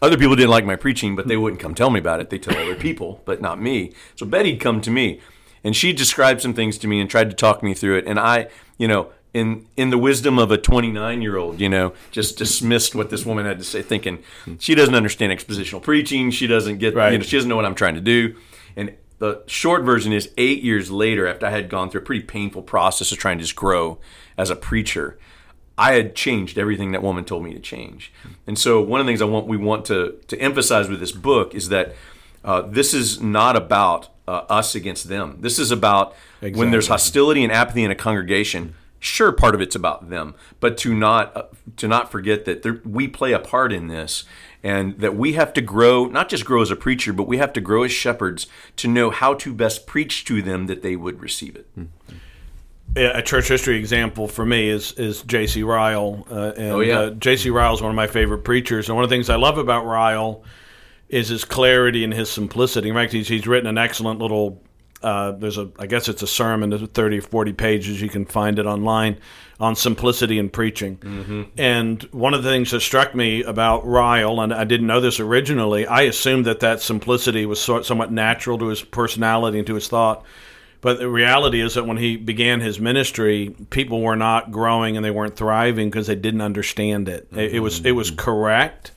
other 0.02 0.16
people 0.18 0.36
didn't 0.36 0.50
like 0.50 0.64
my 0.64 0.76
preaching, 0.76 1.16
but 1.16 1.28
they 1.28 1.36
wouldn't 1.36 1.60
come 1.60 1.74
tell 1.74 1.90
me 1.90 1.98
about 2.00 2.20
it. 2.20 2.30
They 2.30 2.38
tell 2.38 2.56
other 2.56 2.74
people, 2.76 3.22
but 3.24 3.40
not 3.40 3.60
me. 3.60 3.92
So 4.16 4.26
Betty'd 4.26 4.60
come 4.60 4.80
to 4.82 4.90
me, 4.90 5.20
and 5.64 5.74
she 5.74 5.92
described 5.92 6.40
some 6.42 6.54
things 6.54 6.78
to 6.78 6.86
me 6.88 7.00
and 7.00 7.08
tried 7.10 7.30
to 7.30 7.36
talk 7.36 7.62
me 7.62 7.74
through 7.74 7.98
it, 7.98 8.06
and 8.06 8.18
I, 8.18 8.48
you 8.78 8.88
know. 8.88 9.10
In, 9.34 9.66
in 9.76 9.90
the 9.90 9.98
wisdom 9.98 10.38
of 10.38 10.50
a 10.50 10.56
29 10.56 11.20
year 11.20 11.36
old, 11.36 11.60
you 11.60 11.68
know, 11.68 11.92
just 12.10 12.38
dismissed 12.38 12.94
what 12.94 13.10
this 13.10 13.26
woman 13.26 13.44
had 13.44 13.58
to 13.58 13.64
say, 13.64 13.82
thinking 13.82 14.22
she 14.58 14.74
doesn't 14.74 14.94
understand 14.94 15.30
expositional 15.30 15.82
preaching. 15.82 16.30
She 16.30 16.46
doesn't 16.46 16.78
get, 16.78 16.94
Right. 16.94 17.12
you 17.12 17.18
know, 17.18 17.22
she 17.24 17.36
doesn't 17.36 17.46
know 17.50 17.56
what 17.56 17.66
I'm 17.66 17.74
trying 17.74 17.96
to 17.96 18.00
do. 18.00 18.34
And 18.76 18.94
the 19.18 19.42
short 19.46 19.82
version 19.84 20.14
is 20.14 20.30
eight 20.38 20.62
years 20.62 20.90
later, 20.90 21.26
after 21.26 21.44
I 21.44 21.50
had 21.50 21.68
gone 21.68 21.90
through 21.90 22.00
a 22.00 22.04
pretty 22.04 22.24
painful 22.24 22.62
process 22.62 23.12
of 23.12 23.18
trying 23.18 23.36
to 23.36 23.44
just 23.44 23.56
grow 23.56 23.98
as 24.38 24.48
a 24.48 24.56
preacher, 24.56 25.18
I 25.78 25.92
had 25.92 26.14
changed 26.14 26.58
everything 26.58 26.92
that 26.92 27.02
woman 27.02 27.24
told 27.24 27.44
me 27.44 27.52
to 27.52 27.60
change. 27.60 28.12
And 28.46 28.58
so 28.58 28.80
one 28.80 29.00
of 29.00 29.06
the 29.06 29.10
things 29.10 29.20
I 29.20 29.26
want 29.26 29.46
we 29.46 29.56
want 29.56 29.84
to 29.86 30.18
to 30.28 30.38
emphasize 30.40 30.88
with 30.88 31.00
this 31.00 31.12
book 31.12 31.54
is 31.54 31.68
that 31.68 31.94
uh, 32.44 32.62
this 32.62 32.94
is 32.94 33.20
not 33.20 33.56
about 33.56 34.08
uh, 34.28 34.44
us 34.48 34.74
against 34.74 35.08
them. 35.08 35.38
This 35.40 35.58
is 35.58 35.70
about 35.70 36.14
when 36.40 36.70
there's 36.70 36.88
hostility 36.88 37.42
and 37.42 37.52
apathy 37.52 37.84
in 37.84 37.90
a 37.90 37.94
congregation. 37.94 38.74
Sure, 38.98 39.30
part 39.30 39.54
of 39.54 39.60
it's 39.60 39.76
about 39.76 40.08
them, 40.08 40.34
but 40.58 40.78
to 40.78 40.94
not 40.94 41.36
uh, 41.36 41.42
to 41.76 41.86
not 41.86 42.10
forget 42.10 42.44
that 42.46 42.62
there, 42.62 42.80
we 42.84 43.06
play 43.06 43.32
a 43.32 43.38
part 43.38 43.72
in 43.72 43.88
this, 43.88 44.24
and 44.62 44.98
that 45.00 45.14
we 45.14 45.34
have 45.34 45.52
to 45.52 45.60
grow, 45.60 46.06
not 46.06 46.28
just 46.30 46.44
grow 46.46 46.62
as 46.62 46.70
a 46.70 46.76
preacher, 46.76 47.12
but 47.12 47.28
we 47.28 47.36
have 47.36 47.52
to 47.52 47.60
grow 47.60 47.82
as 47.82 47.92
shepherds 47.92 48.46
to 48.76 48.88
know 48.88 49.10
how 49.10 49.34
to 49.34 49.52
best 49.52 49.86
preach 49.86 50.24
to 50.24 50.40
them 50.40 50.66
that 50.66 50.82
they 50.82 50.96
would 50.96 51.20
receive 51.20 51.54
it. 51.54 51.68
Yeah, 51.76 51.84
a 52.96 53.22
church 53.22 53.48
history 53.48 53.78
example 53.78 54.26
for 54.28 54.44
me 54.46 54.68
is 54.68 54.92
is 54.92 55.22
J.C. 55.22 55.62
Ryle. 55.62 56.26
Uh, 56.30 56.52
and, 56.56 56.72
Oh, 56.72 56.80
yeah. 56.80 56.98
uh, 56.98 57.10
J.C. 57.10 57.50
Ryle 57.50 57.74
is 57.74 57.80
one 57.82 57.90
of 57.90 57.96
my 57.96 58.06
favorite 58.06 58.44
preachers, 58.44 58.88
and 58.88 58.96
one 58.96 59.04
of 59.04 59.10
the 59.10 59.14
things 59.16 59.28
I 59.30 59.36
love 59.36 59.58
about 59.58 59.84
Ryle 59.84 60.42
is 61.08 61.28
his 61.28 61.44
clarity 61.44 62.02
and 62.04 62.12
his 62.12 62.28
simplicity. 62.30 62.88
In 62.88 62.94
fact, 62.94 63.12
he's, 63.12 63.28
he's 63.28 63.46
written 63.46 63.68
an 63.68 63.78
excellent 63.78 64.18
little. 64.20 64.62
Uh, 65.02 65.32
there's 65.32 65.58
a, 65.58 65.70
I 65.78 65.86
guess 65.86 66.08
it's 66.08 66.22
a 66.22 66.26
sermon. 66.26 66.70
There's 66.70 66.82
30 66.82 67.18
or 67.18 67.22
40 67.22 67.52
pages. 67.52 68.00
You 68.00 68.08
can 68.08 68.24
find 68.24 68.58
it 68.58 68.66
online 68.66 69.18
on 69.60 69.76
simplicity 69.76 70.38
in 70.38 70.48
preaching. 70.50 70.96
Mm-hmm. 70.96 71.42
And 71.58 72.02
one 72.04 72.34
of 72.34 72.42
the 72.42 72.50
things 72.50 72.70
that 72.72 72.80
struck 72.80 73.14
me 73.14 73.42
about 73.44 73.86
Ryle, 73.86 74.40
and 74.40 74.52
I 74.52 74.64
didn't 74.64 74.86
know 74.86 75.00
this 75.00 75.20
originally, 75.20 75.86
I 75.86 76.02
assumed 76.02 76.46
that 76.46 76.60
that 76.60 76.80
simplicity 76.80 77.46
was 77.46 77.60
sort, 77.60 77.84
somewhat 77.86 78.10
natural 78.10 78.58
to 78.58 78.66
his 78.66 78.82
personality 78.82 79.58
and 79.58 79.66
to 79.68 79.74
his 79.74 79.86
thought. 79.86 80.24
But 80.86 81.00
the 81.00 81.08
reality 81.08 81.60
is 81.60 81.74
that 81.74 81.84
when 81.84 81.96
he 81.96 82.16
began 82.16 82.60
his 82.60 82.78
ministry, 82.78 83.56
people 83.70 84.02
were 84.02 84.14
not 84.14 84.52
growing 84.52 84.94
and 84.94 85.04
they 85.04 85.10
weren't 85.10 85.34
thriving 85.34 85.90
because 85.90 86.06
they 86.06 86.14
didn't 86.14 86.42
understand 86.42 87.08
it. 87.08 87.26
It, 87.32 87.54
it 87.56 87.58
was 87.58 87.84
it 87.84 87.90
was 87.90 88.12
mm-hmm. 88.12 88.20
correct. 88.20 88.92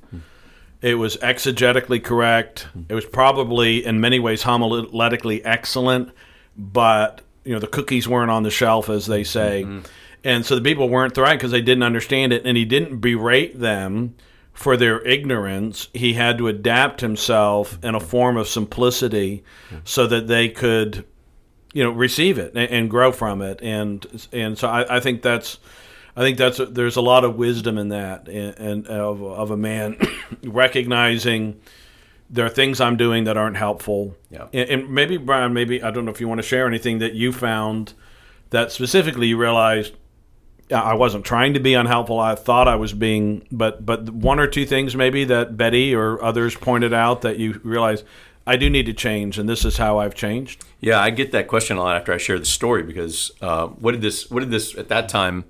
It 0.83 0.99
was 0.99 1.17
exegetically 1.17 2.03
correct. 2.03 2.67
It 2.89 2.93
was 2.93 3.07
probably 3.07 3.83
in 3.83 3.99
many 3.99 4.19
ways 4.19 4.43
homiletically 4.43 5.41
excellent, 5.43 6.11
but 6.55 7.21
you 7.43 7.53
know 7.53 7.59
the 7.59 7.65
cookies 7.65 8.07
weren't 8.07 8.29
on 8.29 8.43
the 8.43 8.51
shelf, 8.51 8.87
as 8.87 9.07
they 9.07 9.23
say, 9.23 9.63
mm-hmm. 9.63 9.79
and 10.23 10.45
so 10.45 10.53
the 10.53 10.61
people 10.61 10.89
weren't 10.89 11.15
thriving 11.15 11.39
because 11.39 11.49
they 11.49 11.59
didn't 11.59 11.81
understand 11.81 12.31
it. 12.33 12.45
And 12.45 12.55
he 12.55 12.65
didn't 12.65 12.99
berate 12.99 13.59
them 13.59 14.13
for 14.53 14.77
their 14.77 15.01
ignorance. 15.07 15.87
He 15.95 16.13
had 16.13 16.37
to 16.37 16.49
adapt 16.49 17.01
himself 17.01 17.79
in 17.81 17.95
a 17.95 17.99
form 17.99 18.37
of 18.37 18.47
simplicity 18.47 19.43
so 19.83 20.05
that 20.05 20.27
they 20.27 20.49
could 20.49 21.03
you 21.73 21.83
know 21.83 21.91
receive 21.91 22.37
it 22.37 22.53
and, 22.55 22.69
and 22.71 22.89
grow 22.89 23.11
from 23.11 23.41
it 23.41 23.59
and 23.61 24.27
and 24.31 24.57
so 24.57 24.67
I, 24.67 24.97
I 24.97 24.99
think 24.99 25.21
that's 25.21 25.57
I 26.15 26.21
think 26.21 26.37
that's 26.37 26.59
there's 26.69 26.95
a 26.95 27.01
lot 27.01 27.23
of 27.23 27.35
wisdom 27.35 27.77
in 27.77 27.89
that 27.89 28.27
and, 28.27 28.57
and 28.57 28.87
of, 28.87 29.21
of 29.23 29.51
a 29.51 29.57
man 29.57 29.97
recognizing 30.43 31.59
there 32.29 32.45
are 32.45 32.49
things 32.49 32.79
I'm 32.79 32.97
doing 32.97 33.23
that 33.23 33.37
aren't 33.37 33.57
helpful 33.57 34.15
Yeah. 34.29 34.47
and, 34.53 34.69
and 34.69 34.89
maybe 34.89 35.17
Brian 35.17 35.53
maybe 35.53 35.81
I 35.81 35.91
don't 35.91 36.05
know 36.05 36.11
if 36.11 36.19
you 36.21 36.27
want 36.27 36.39
to 36.39 36.47
share 36.47 36.67
anything 36.67 36.99
that 36.99 37.13
you 37.13 37.31
found 37.31 37.93
that 38.49 38.71
specifically 38.71 39.27
you 39.27 39.37
realized 39.37 39.93
I 40.71 40.93
wasn't 40.93 41.25
trying 41.25 41.55
to 41.55 41.59
be 41.59 41.73
unhelpful. 41.73 42.19
I 42.19 42.35
thought 42.35 42.67
I 42.67 42.75
was 42.75 42.93
being, 42.93 43.47
but 43.51 43.83
but 43.83 44.07
one 44.11 44.39
or 44.39 44.45
two 44.45 44.67
things 44.67 44.95
maybe 44.95 45.23
that 45.25 45.57
Betty 45.57 45.95
or 45.95 46.21
others 46.23 46.55
pointed 46.55 46.93
out 46.93 47.21
that 47.23 47.39
you 47.39 47.59
realize 47.63 48.03
I 48.49 48.55
do 48.55 48.67
need 48.67 48.87
to 48.87 48.93
change, 48.93 49.37
and 49.37 49.47
this 49.47 49.63
is 49.63 49.77
how 49.77 49.99
I've 49.99 50.15
changed. 50.15 50.65
Yeah, 50.81 50.99
I 50.99 51.11
get 51.11 51.31
that 51.33 51.47
question 51.47 51.77
a 51.77 51.81
lot 51.81 51.95
after 51.97 52.11
I 52.11 52.17
share 52.17 52.39
the 52.39 52.45
story 52.45 52.81
because 52.81 53.29
uh, 53.43 53.67
what 53.67 53.91
did 53.91 54.01
this 54.01 54.31
what 54.31 54.39
did 54.39 54.49
this 54.49 54.75
at 54.75 54.87
that 54.89 55.07
time 55.07 55.45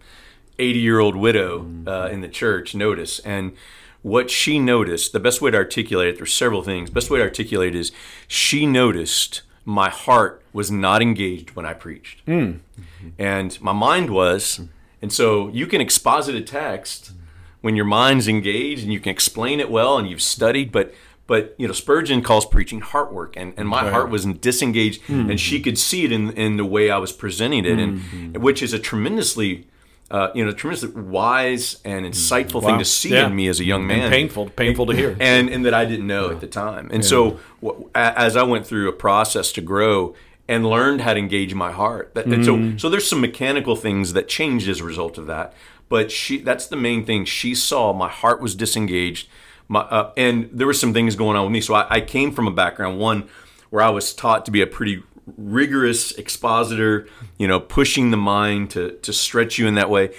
eighty 0.60 0.80
year 0.80 1.00
old 1.00 1.16
widow 1.16 1.60
uh, 1.60 1.62
mm-hmm. 1.64 2.14
in 2.14 2.20
the 2.20 2.28
church 2.28 2.76
notice? 2.76 3.20
And 3.20 3.54
what 4.02 4.30
she 4.30 4.60
noticed 4.60 5.14
the 5.14 5.20
best 5.22 5.42
way 5.42 5.50
to 5.50 5.56
articulate 5.56 6.10
it 6.10 6.18
there's 6.18 6.34
several 6.34 6.62
things. 6.62 6.90
Best 6.90 7.10
way 7.10 7.20
to 7.20 7.24
articulate 7.24 7.74
it 7.74 7.80
is 7.80 7.94
she 8.28 8.66
noticed 8.66 9.44
my 9.64 9.90
heart 9.90 10.44
was 10.52 10.70
not 10.70 11.02
engaged 11.02 11.52
when 11.52 11.66
I 11.66 11.76
preached. 11.76 12.20
Hmm. 12.26 12.34
Mm-hmm. 12.34 13.10
And 13.18 13.62
my 13.62 13.72
mind 13.72 14.10
was 14.10 14.56
mm-hmm. 14.56 14.72
and 15.02 15.14
so 15.14 15.48
you 15.48 15.68
can 15.68 15.80
exposit 15.80 16.36
a 16.36 16.42
text 16.42 17.14
when 17.62 17.78
your 17.78 17.86
mind's 17.86 18.28
engaged 18.28 18.84
and 18.84 18.92
you 18.92 19.00
can 19.00 19.12
explain 19.12 19.62
it 19.62 19.72
well 19.72 19.98
and 19.98 20.10
you've 20.10 20.22
studied 20.22 20.74
but 20.74 20.94
but 21.30 21.56
you 21.58 21.66
know 21.68 21.74
spurgeon 21.74 22.22
calls 22.22 22.46
preaching 22.46 22.82
heart 22.82 23.14
work 23.14 23.38
and, 23.38 23.54
and 23.56 23.70
my 23.70 23.90
heart 23.90 24.10
was 24.10 24.26
disengaged 24.26 25.02
and 25.08 25.40
she 25.40 25.58
hmm. 25.58 25.64
could 25.64 25.78
see 25.78 26.04
it 26.04 26.12
in, 26.12 26.32
in 26.32 26.58
the 26.58 26.66
way 26.66 26.90
i 26.90 26.98
was 26.98 27.14
presenting 27.14 27.64
it 27.64 27.80
and 27.80 28.02
hmm. 28.02 28.42
which 28.42 28.62
is 28.62 28.74
a 28.74 28.80
tremendously 28.80 29.66
uh, 30.12 30.32
you 30.34 30.44
know 30.44 30.52
tremendously 30.52 30.90
wise 30.90 31.80
and 31.86 32.06
hmm. 32.06 32.12
insightful 32.12 32.64
thing 32.64 32.80
to 32.80 32.86
see 32.86 33.12
Yeah. 33.12 33.28
in 33.28 33.36
me 33.36 33.48
as 33.48 33.60
a 33.60 33.64
young 33.64 33.86
man 33.86 34.02
And 34.02 34.12
painful, 34.12 34.50
painful 34.50 34.88
to 34.88 34.96
hear. 34.96 35.16
and 35.20 35.50
and 35.50 35.64
that 35.66 35.74
I 35.74 35.86
didn't 35.86 36.08
know 36.08 36.32
at 36.32 36.42
the 36.42 36.48
time. 36.48 36.90
And 36.92 37.06
so 37.06 37.40
wh- 37.64 37.86
a- 37.94 38.20
as 38.20 38.36
I 38.36 38.44
went 38.44 38.66
through 38.66 38.90
a 38.90 38.94
process 38.94 39.52
to 39.54 39.62
grow 39.62 40.16
and 40.48 40.66
learned 40.66 41.02
how 41.02 41.14
to 41.14 41.20
engage 41.20 41.54
my 41.54 41.72
heart, 41.72 42.16
that, 42.16 42.26
and 42.26 42.44
so 42.44 42.76
so 42.78 42.90
there's 42.90 43.08
some 43.08 43.22
mechanical 43.22 43.76
things 43.76 44.14
that 44.14 44.28
changed 44.28 44.68
as 44.68 44.80
a 44.80 44.84
result 44.84 45.20
of 45.20 45.28
that. 45.28 45.54
But 45.90 46.12
she 46.12 46.40
that's 46.40 46.66
the 46.66 46.76
main 46.76 47.06
thing. 47.06 47.26
She 47.26 47.54
saw 47.54 47.94
my 47.94 48.10
heart 48.10 48.42
was 48.42 48.56
disengaged, 48.56 49.28
my 49.70 49.80
uh, 49.82 50.12
and 50.18 50.50
there 50.52 50.68
were 50.68 50.74
some 50.74 50.94
things 50.94 51.16
going 51.16 51.38
on 51.38 51.46
with 51.46 51.54
me. 51.54 51.62
So 51.62 51.74
I, 51.74 51.88
I 51.90 52.02
came 52.02 52.34
from 52.34 52.48
a 52.48 52.52
background 52.52 53.00
one 53.00 53.30
where 53.70 53.82
I 53.82 53.90
was 53.90 54.14
taught 54.14 54.44
to 54.46 54.52
be 54.52 54.62
a 54.62 54.68
pretty 54.68 55.04
rigorous 55.38 56.12
expositor, 56.14 57.08
you 57.38 57.48
know, 57.48 57.60
pushing 57.62 58.12
the 58.12 58.18
mind 58.18 58.72
to 58.72 58.92
to 58.98 59.14
stretch 59.14 59.58
you 59.58 59.68
in 59.68 59.76
that 59.76 59.90
way. 59.90 60.14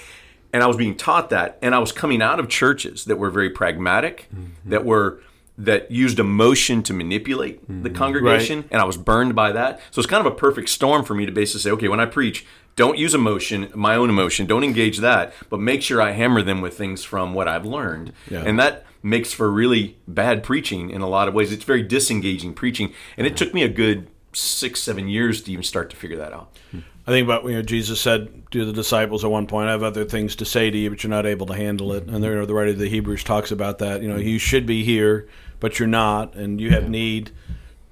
And 0.52 0.62
I 0.64 0.66
was 0.66 0.76
being 0.76 0.96
taught 0.96 1.30
that, 1.30 1.58
and 1.62 1.74
I 1.74 1.78
was 1.78 1.92
coming 1.92 2.22
out 2.22 2.40
of 2.40 2.48
churches 2.48 3.04
that 3.04 3.16
were 3.18 3.30
very 3.30 3.50
pragmatic, 3.50 4.28
that 4.64 4.84
were 4.84 5.20
that 5.58 5.90
used 5.90 6.18
emotion 6.18 6.82
to 6.84 6.92
manipulate 6.94 7.60
the 7.82 7.90
congregation, 7.90 8.64
and 8.70 8.80
I 8.80 8.84
was 8.84 8.96
burned 8.96 9.34
by 9.34 9.52
that. 9.52 9.80
So 9.90 10.00
it's 10.00 10.08
kind 10.08 10.26
of 10.26 10.32
a 10.32 10.34
perfect 10.34 10.70
storm 10.70 11.04
for 11.04 11.14
me 11.14 11.26
to 11.26 11.32
basically 11.32 11.60
say, 11.60 11.70
okay, 11.72 11.88
when 11.88 12.00
I 12.00 12.06
preach, 12.06 12.46
don't 12.80 12.96
use 12.96 13.14
emotion, 13.14 13.70
my 13.74 13.94
own 13.94 14.08
emotion, 14.08 14.46
don't 14.46 14.64
engage 14.64 15.00
that, 15.00 15.34
but 15.50 15.60
make 15.60 15.82
sure 15.82 16.00
I 16.00 16.12
hammer 16.12 16.40
them 16.40 16.62
with 16.62 16.78
things 16.78 17.04
from 17.04 17.34
what 17.34 17.46
I've 17.46 17.66
learned, 17.66 18.14
Yeah. 18.30 18.42
and 18.46 18.58
that 18.58 18.86
makes 19.02 19.34
for 19.34 19.50
really 19.50 19.98
bad 20.08 20.42
preaching 20.42 20.88
in 20.88 21.02
a 21.02 21.06
lot 21.06 21.28
of 21.28 21.34
ways. 21.34 21.52
It's 21.52 21.64
very 21.64 21.82
disengaging 21.82 22.54
preaching, 22.54 22.94
and 23.18 23.26
it 23.26 23.36
took 23.36 23.52
me 23.52 23.64
a 23.64 23.68
good 23.68 24.06
six, 24.32 24.80
seven 24.80 25.08
years 25.08 25.42
to 25.42 25.52
even 25.52 25.62
start 25.62 25.90
to 25.90 25.96
figure 25.96 26.16
that 26.16 26.32
out. 26.32 26.56
Hmm. 26.70 26.78
I 27.06 27.10
think 27.10 27.26
about 27.26 27.44
you 27.44 27.52
know 27.52 27.60
Jesus 27.60 28.00
said 28.00 28.50
to 28.52 28.64
the 28.64 28.72
disciples 28.72 29.24
at 29.24 29.30
one 29.30 29.46
point, 29.46 29.68
"I 29.68 29.72
have 29.72 29.82
other 29.82 30.06
things 30.06 30.34
to 30.36 30.46
say 30.46 30.70
to 30.70 30.78
you, 30.78 30.88
but 30.88 31.02
you're 31.02 31.10
not 31.10 31.26
able 31.26 31.46
to 31.48 31.54
handle 31.54 31.92
it." 31.92 32.06
And 32.06 32.24
there, 32.24 32.46
the 32.46 32.54
writer 32.54 32.70
of 32.70 32.78
the 32.78 32.88
Hebrews 32.88 33.24
talks 33.24 33.50
about 33.50 33.78
that. 33.80 34.00
You 34.00 34.08
know, 34.08 34.16
hmm. 34.16 34.22
you 34.22 34.38
should 34.38 34.64
be 34.64 34.84
here, 34.84 35.28
but 35.58 35.78
you're 35.78 35.88
not, 35.88 36.34
and 36.34 36.58
you 36.58 36.70
have 36.70 36.88
need, 36.88 37.30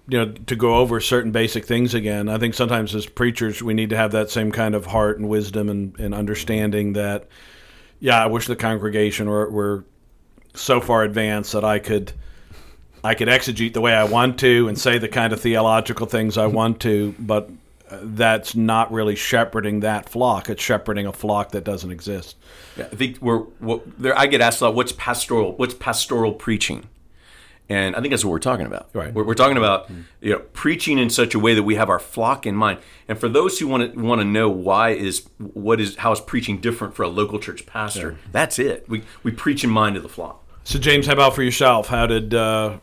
you 0.09 0.18
know, 0.18 0.33
to 0.33 0.57
go 0.57 0.77
over 0.77 1.01
certain 1.01 1.33
basic 1.33 1.66
things 1.66 1.92
again. 1.92 2.29
I 2.29 2.38
think 2.38 2.55
sometimes 2.55 2.94
as 2.94 3.07
preachers, 3.07 3.62
we 3.62 3.75
need 3.75 3.90
to 3.90 3.97
have 3.97 4.12
that 4.12 4.31
same 4.31 4.51
kind 4.51 4.75
of 4.75 4.87
heart 4.87 5.18
and 5.18 5.29
wisdom 5.29 5.68
and, 5.68 5.99
and 6.01 6.14
understanding 6.14 6.94
that. 6.94 7.29
Yeah, 8.01 8.23
I 8.23 8.27
wish 8.27 8.47
the 8.47 8.57
congregation 8.57 9.29
were, 9.29 9.51
were 9.51 9.85
so 10.55 10.81
far 10.81 11.03
advanced 11.03 11.53
that 11.53 11.64
I 11.64 11.79
could. 11.79 12.12
I 13.05 13.14
could 13.14 13.29
exegete 13.29 13.75
the 13.75 13.81
way 13.81 13.92
I 13.92 14.05
want 14.05 14.40
to 14.40 14.66
and 14.66 14.77
say 14.77 14.99
the 14.99 15.09
kind 15.09 15.33
of 15.33 15.40
theological 15.40 16.07
things 16.07 16.37
I 16.37 16.47
want 16.47 16.81
to, 16.81 17.14
but 17.21 17.49
uh, 17.88 17.99
that's 18.03 18.57
not 18.57 18.90
really 18.90 19.14
shepherding 19.14 19.81
that 19.81 20.09
flock. 20.09 20.51
It's 20.51 20.61
shepherding 20.61 21.07
a 21.07 21.12
flock 21.12 21.53
that 21.53 21.62
doesn't 21.62 21.92
exist. 21.92 22.37
Yeah, 22.77 22.87
I 22.90 22.97
think 22.97 23.23
we're 23.23 23.44
there. 23.99 24.18
I 24.18 24.27
get 24.27 24.40
asked 24.40 24.61
a 24.62 24.64
lot. 24.64 24.75
What's 24.75 24.90
pastoral? 24.90 25.53
What's 25.53 25.75
pastoral 25.75 26.33
preaching? 26.33 26.88
And 27.70 27.94
I 27.94 28.00
think 28.00 28.12
that's 28.12 28.24
what 28.24 28.31
we're 28.31 28.38
talking 28.38 28.66
about. 28.66 28.88
Right. 28.94 29.12
We're, 29.12 29.24
we're 29.24 29.35
talking 29.35 29.59
about 29.59 29.90
you 30.20 30.33
know 30.33 30.38
preaching 30.52 30.98
in 30.98 31.11
such 31.11 31.35
a 31.35 31.38
way 31.38 31.54
that 31.54 31.64
we 31.64 31.74
have 31.74 31.90
our 31.90 31.98
flock 31.98 32.46
in 32.46 32.54
mind. 32.54 32.81
And 33.09 33.18
for 33.18 33.28
those 33.28 33.59
who 33.59 33.68
want 33.68 33.92
to 33.92 34.00
want 34.00 34.20
to 34.20 34.24
know 34.24 34.48
why 34.48 34.90
is 34.90 35.28
what 35.38 35.81
is 35.81 35.96
how 35.96 36.12
is 36.12 36.20
preaching 36.20 36.61
different 36.61 36.94
for 36.94 37.02
a 37.02 37.09
local 37.09 37.38
church 37.38 37.66
pastor? 37.66 38.18
That's 38.33 38.59
it. 38.59 38.88
We 38.88 39.02
we 39.22 39.33
preach 39.33 39.64
in 39.64 39.70
mind 39.70 39.96
of 39.96 40.02
the 40.02 40.09
flock. 40.09 40.44
So, 40.64 40.78
James, 40.78 41.07
how 41.07 41.14
about 41.14 41.35
for 41.35 41.42
yourself? 41.42 41.88
How 41.88 42.07
did 42.07 42.35
uh, 42.35 42.78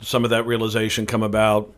some 0.00 0.24
of 0.24 0.30
that 0.30 0.46
realization 0.46 1.04
come 1.06 1.22
about 1.22 1.72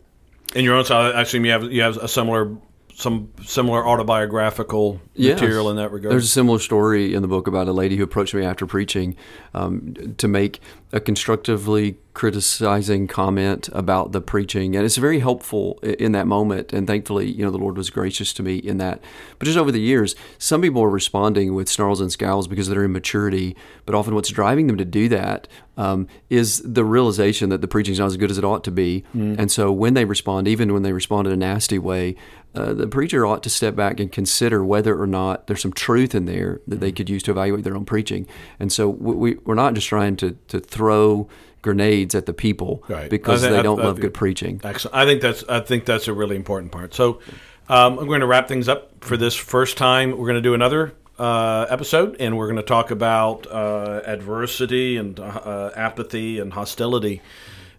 in 0.54 0.64
your 0.64 0.76
own 0.76 0.84
side? 0.84 1.14
I 1.14 1.22
assume 1.22 1.44
you 1.44 1.52
have 1.52 1.64
you 1.64 1.82
have 1.82 1.96
a 1.96 2.08
similar 2.08 2.56
some 2.98 3.28
similar 3.44 3.86
autobiographical 3.86 5.00
Yes. 5.14 5.40
material 5.40 5.70
in 5.70 5.76
that 5.76 5.92
regard. 5.92 6.12
There's 6.12 6.24
a 6.24 6.28
similar 6.28 6.58
story 6.58 7.14
in 7.14 7.22
the 7.22 7.28
book 7.28 7.46
about 7.46 7.68
a 7.68 7.72
lady 7.72 7.96
who 7.96 8.02
approached 8.04 8.34
me 8.34 8.44
after 8.44 8.66
preaching 8.66 9.16
um, 9.54 9.94
to 10.18 10.26
make 10.28 10.60
a 10.92 11.00
constructively 11.00 11.96
criticizing 12.14 13.06
comment 13.06 13.68
about 13.72 14.12
the 14.12 14.20
preaching, 14.20 14.74
and 14.74 14.84
it's 14.84 14.96
very 14.96 15.18
helpful 15.20 15.78
in 15.82 16.12
that 16.12 16.26
moment. 16.26 16.72
And 16.72 16.86
thankfully, 16.86 17.30
you 17.30 17.44
know, 17.44 17.50
the 17.50 17.58
Lord 17.58 17.76
was 17.76 17.90
gracious 17.90 18.32
to 18.34 18.42
me 18.42 18.56
in 18.56 18.78
that. 18.78 19.00
But 19.38 19.46
just 19.46 19.58
over 19.58 19.70
the 19.70 19.80
years, 19.80 20.14
some 20.38 20.62
people 20.62 20.82
are 20.82 20.90
responding 20.90 21.54
with 21.54 21.68
snarls 21.68 22.00
and 22.00 22.10
scowls 22.10 22.48
because 22.48 22.68
of 22.68 22.74
their 22.74 22.84
immaturity. 22.84 23.56
But 23.86 23.94
often, 23.94 24.14
what's 24.14 24.30
driving 24.30 24.66
them 24.66 24.76
to 24.78 24.84
do 24.84 25.08
that 25.10 25.46
um, 25.76 26.06
is 26.30 26.60
the 26.64 26.84
realization 26.84 27.50
that 27.50 27.60
the 27.60 27.68
preaching's 27.68 27.98
not 28.00 28.06
as 28.06 28.16
good 28.16 28.30
as 28.30 28.38
it 28.38 28.44
ought 28.44 28.64
to 28.64 28.72
be. 28.72 29.04
And 29.14 29.50
so, 29.50 29.70
when 29.70 29.94
they 29.94 30.04
respond, 30.04 30.48
even 30.48 30.72
when 30.72 30.82
they 30.82 30.92
respond 30.92 31.26
in 31.26 31.32
a 31.32 31.36
nasty 31.36 31.78
way, 31.78 32.16
uh, 32.54 32.72
the 32.72 32.86
preacher 32.86 33.24
ought 33.26 33.42
to 33.44 33.50
step 33.50 33.76
back 33.76 34.00
and 34.00 34.10
consider 34.10 34.64
whether 34.64 35.00
or 35.00 35.06
not 35.06 35.46
there's 35.46 35.60
some 35.62 35.72
truth 35.72 36.14
in 36.14 36.24
there 36.24 36.60
that 36.66 36.80
they 36.80 36.90
could 36.90 37.08
use 37.10 37.22
to 37.24 37.30
evaluate 37.30 37.62
their 37.64 37.76
own 37.76 37.84
preaching. 37.84 38.26
And 38.58 38.72
so 38.72 38.88
we, 38.88 39.14
we, 39.14 39.34
we're 39.44 39.54
not 39.54 39.74
just 39.74 39.86
trying 39.88 40.16
to, 40.16 40.36
to 40.48 40.58
throw 40.60 41.28
grenades 41.62 42.14
at 42.14 42.26
the 42.26 42.32
people 42.32 42.82
Right. 42.88 43.10
because 43.10 43.44
I 43.44 43.48
thi- 43.50 43.56
they 43.56 43.62
don't 43.62 43.80
I- 43.80 43.84
love 43.84 44.00
good 44.00 44.14
preaching. 44.14 44.60
Excellent. 44.64 44.94
I 44.96 45.04
think 45.04 45.20
that's 45.22 45.44
I 45.48 45.60
think 45.60 45.84
that's 45.84 46.08
a 46.08 46.12
really 46.14 46.36
important 46.36 46.72
part. 46.72 46.94
So 46.94 47.20
um, 47.68 47.98
I'm 47.98 48.06
going 48.06 48.20
to 48.20 48.26
wrap 48.26 48.48
things 48.48 48.68
up 48.68 49.04
for 49.04 49.16
this 49.16 49.34
first 49.34 49.76
time. 49.76 50.12
We're 50.12 50.26
going 50.26 50.36
to 50.36 50.40
do 50.40 50.54
another 50.54 50.94
uh, 51.18 51.66
episode, 51.68 52.16
and 52.20 52.36
we're 52.38 52.46
going 52.46 52.56
to 52.56 52.62
talk 52.62 52.90
about 52.90 53.46
uh, 53.48 54.00
adversity 54.06 54.96
and 54.96 55.18
uh, 55.20 55.70
apathy 55.76 56.38
and 56.38 56.52
hostility, 56.52 57.20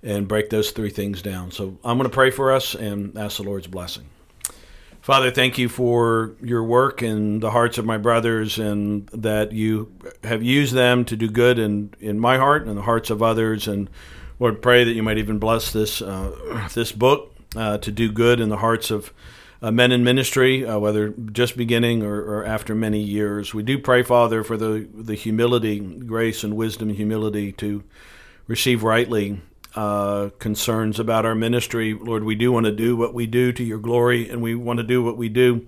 and 0.03 0.27
break 0.27 0.49
those 0.51 0.71
three 0.71 0.89
things 0.91 1.21
down. 1.23 1.49
So 1.51 1.77
I'm 1.83 1.97
going 1.97 2.07
to 2.09 2.13
pray 2.13 2.29
for 2.31 2.51
us 2.51 2.75
and 2.75 3.17
ask 3.17 3.37
the 3.37 3.43
Lord's 3.43 3.65
blessing. 3.67 4.03
Father, 5.01 5.31
thank 5.31 5.57
you 5.57 5.69
for 5.69 6.35
your 6.41 6.63
work 6.63 7.01
in 7.01 7.39
the 7.39 7.51
hearts 7.51 7.77
of 7.77 7.85
my 7.85 7.97
brothers 7.97 8.59
and 8.59 9.07
that 9.07 9.53
you 9.53 9.91
have 10.23 10.43
used 10.43 10.73
them 10.73 11.05
to 11.05 11.15
do 11.15 11.29
good 11.29 11.57
in, 11.57 11.93
in 11.99 12.19
my 12.19 12.37
heart 12.37 12.67
and 12.67 12.77
the 12.77 12.81
hearts 12.81 13.09
of 13.09 13.23
others. 13.23 13.67
And 13.67 13.89
Lord, 14.39 14.61
pray 14.61 14.83
that 14.83 14.91
you 14.91 15.01
might 15.01 15.17
even 15.17 15.39
bless 15.39 15.71
this, 15.71 16.01
uh, 16.01 16.67
this 16.73 16.91
book 16.91 17.33
uh, 17.55 17.77
to 17.77 17.91
do 17.91 18.11
good 18.11 18.41
in 18.41 18.49
the 18.49 18.57
hearts 18.57 18.91
of 18.91 19.13
uh, 19.61 19.71
men 19.71 19.91
in 19.91 20.03
ministry, 20.03 20.65
uh, 20.65 20.77
whether 20.79 21.09
just 21.09 21.55
beginning 21.55 22.03
or, 22.03 22.21
or 22.21 22.45
after 22.45 22.75
many 22.75 22.99
years. 22.99 23.53
We 23.53 23.63
do 23.63 23.79
pray, 23.79 24.03
Father, 24.03 24.43
for 24.43 24.57
the, 24.57 24.87
the 24.93 25.15
humility, 25.15 25.79
grace, 25.79 26.43
and 26.43 26.55
wisdom, 26.55 26.89
humility 26.89 27.51
to 27.53 27.83
receive 28.47 28.83
rightly 28.83 29.41
uh, 29.79 30.29
concerns 30.39 30.99
about 30.99 31.25
our 31.25 31.35
ministry. 31.35 31.93
Lord, 31.93 32.25
we 32.25 32.35
do 32.35 32.51
want 32.51 32.65
to 32.65 32.71
do 32.71 32.97
what 32.97 33.13
we 33.13 33.25
do 33.25 33.53
to 33.53 33.63
your 33.63 33.79
glory, 33.79 34.29
and 34.29 34.41
we 34.41 34.53
want 34.53 34.77
to 34.79 34.83
do 34.83 35.01
what 35.01 35.15
we 35.15 35.29
do 35.29 35.65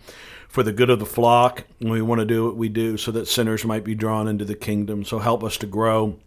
for 0.50 0.64
the 0.64 0.74
good 0.74 0.90
of 0.90 1.00
the 1.00 1.06
flock, 1.06 1.64
and 1.80 1.90
we 1.90 2.02
want 2.02 2.20
to 2.20 2.26
do 2.26 2.46
what 2.46 2.58
we 2.58 2.68
do 2.68 2.98
so 2.98 3.10
that 3.12 3.26
sinners 3.26 3.64
might 3.64 3.86
be 3.86 3.96
drawn 3.96 4.28
into 4.28 4.44
the 4.44 4.54
kingdom. 4.54 5.06
So 5.06 5.20
help 5.20 5.46
us 5.46 5.56
to 5.60 5.66
grow, 5.66 6.18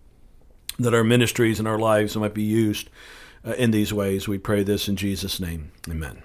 that 0.79 0.95
our 0.95 1.05
ministries 1.05 1.59
and 1.59 1.69
our 1.69 1.79
lives 1.79 2.17
might 2.17 2.33
be 2.33 2.43
used 2.43 2.89
uh, 3.45 3.53
in 3.53 3.71
these 3.71 3.93
ways. 3.93 4.27
We 4.27 4.39
pray 4.39 4.63
this 4.63 4.89
in 4.89 4.97
Jesus' 4.97 5.39
name. 5.39 5.71
Amen. 5.87 6.23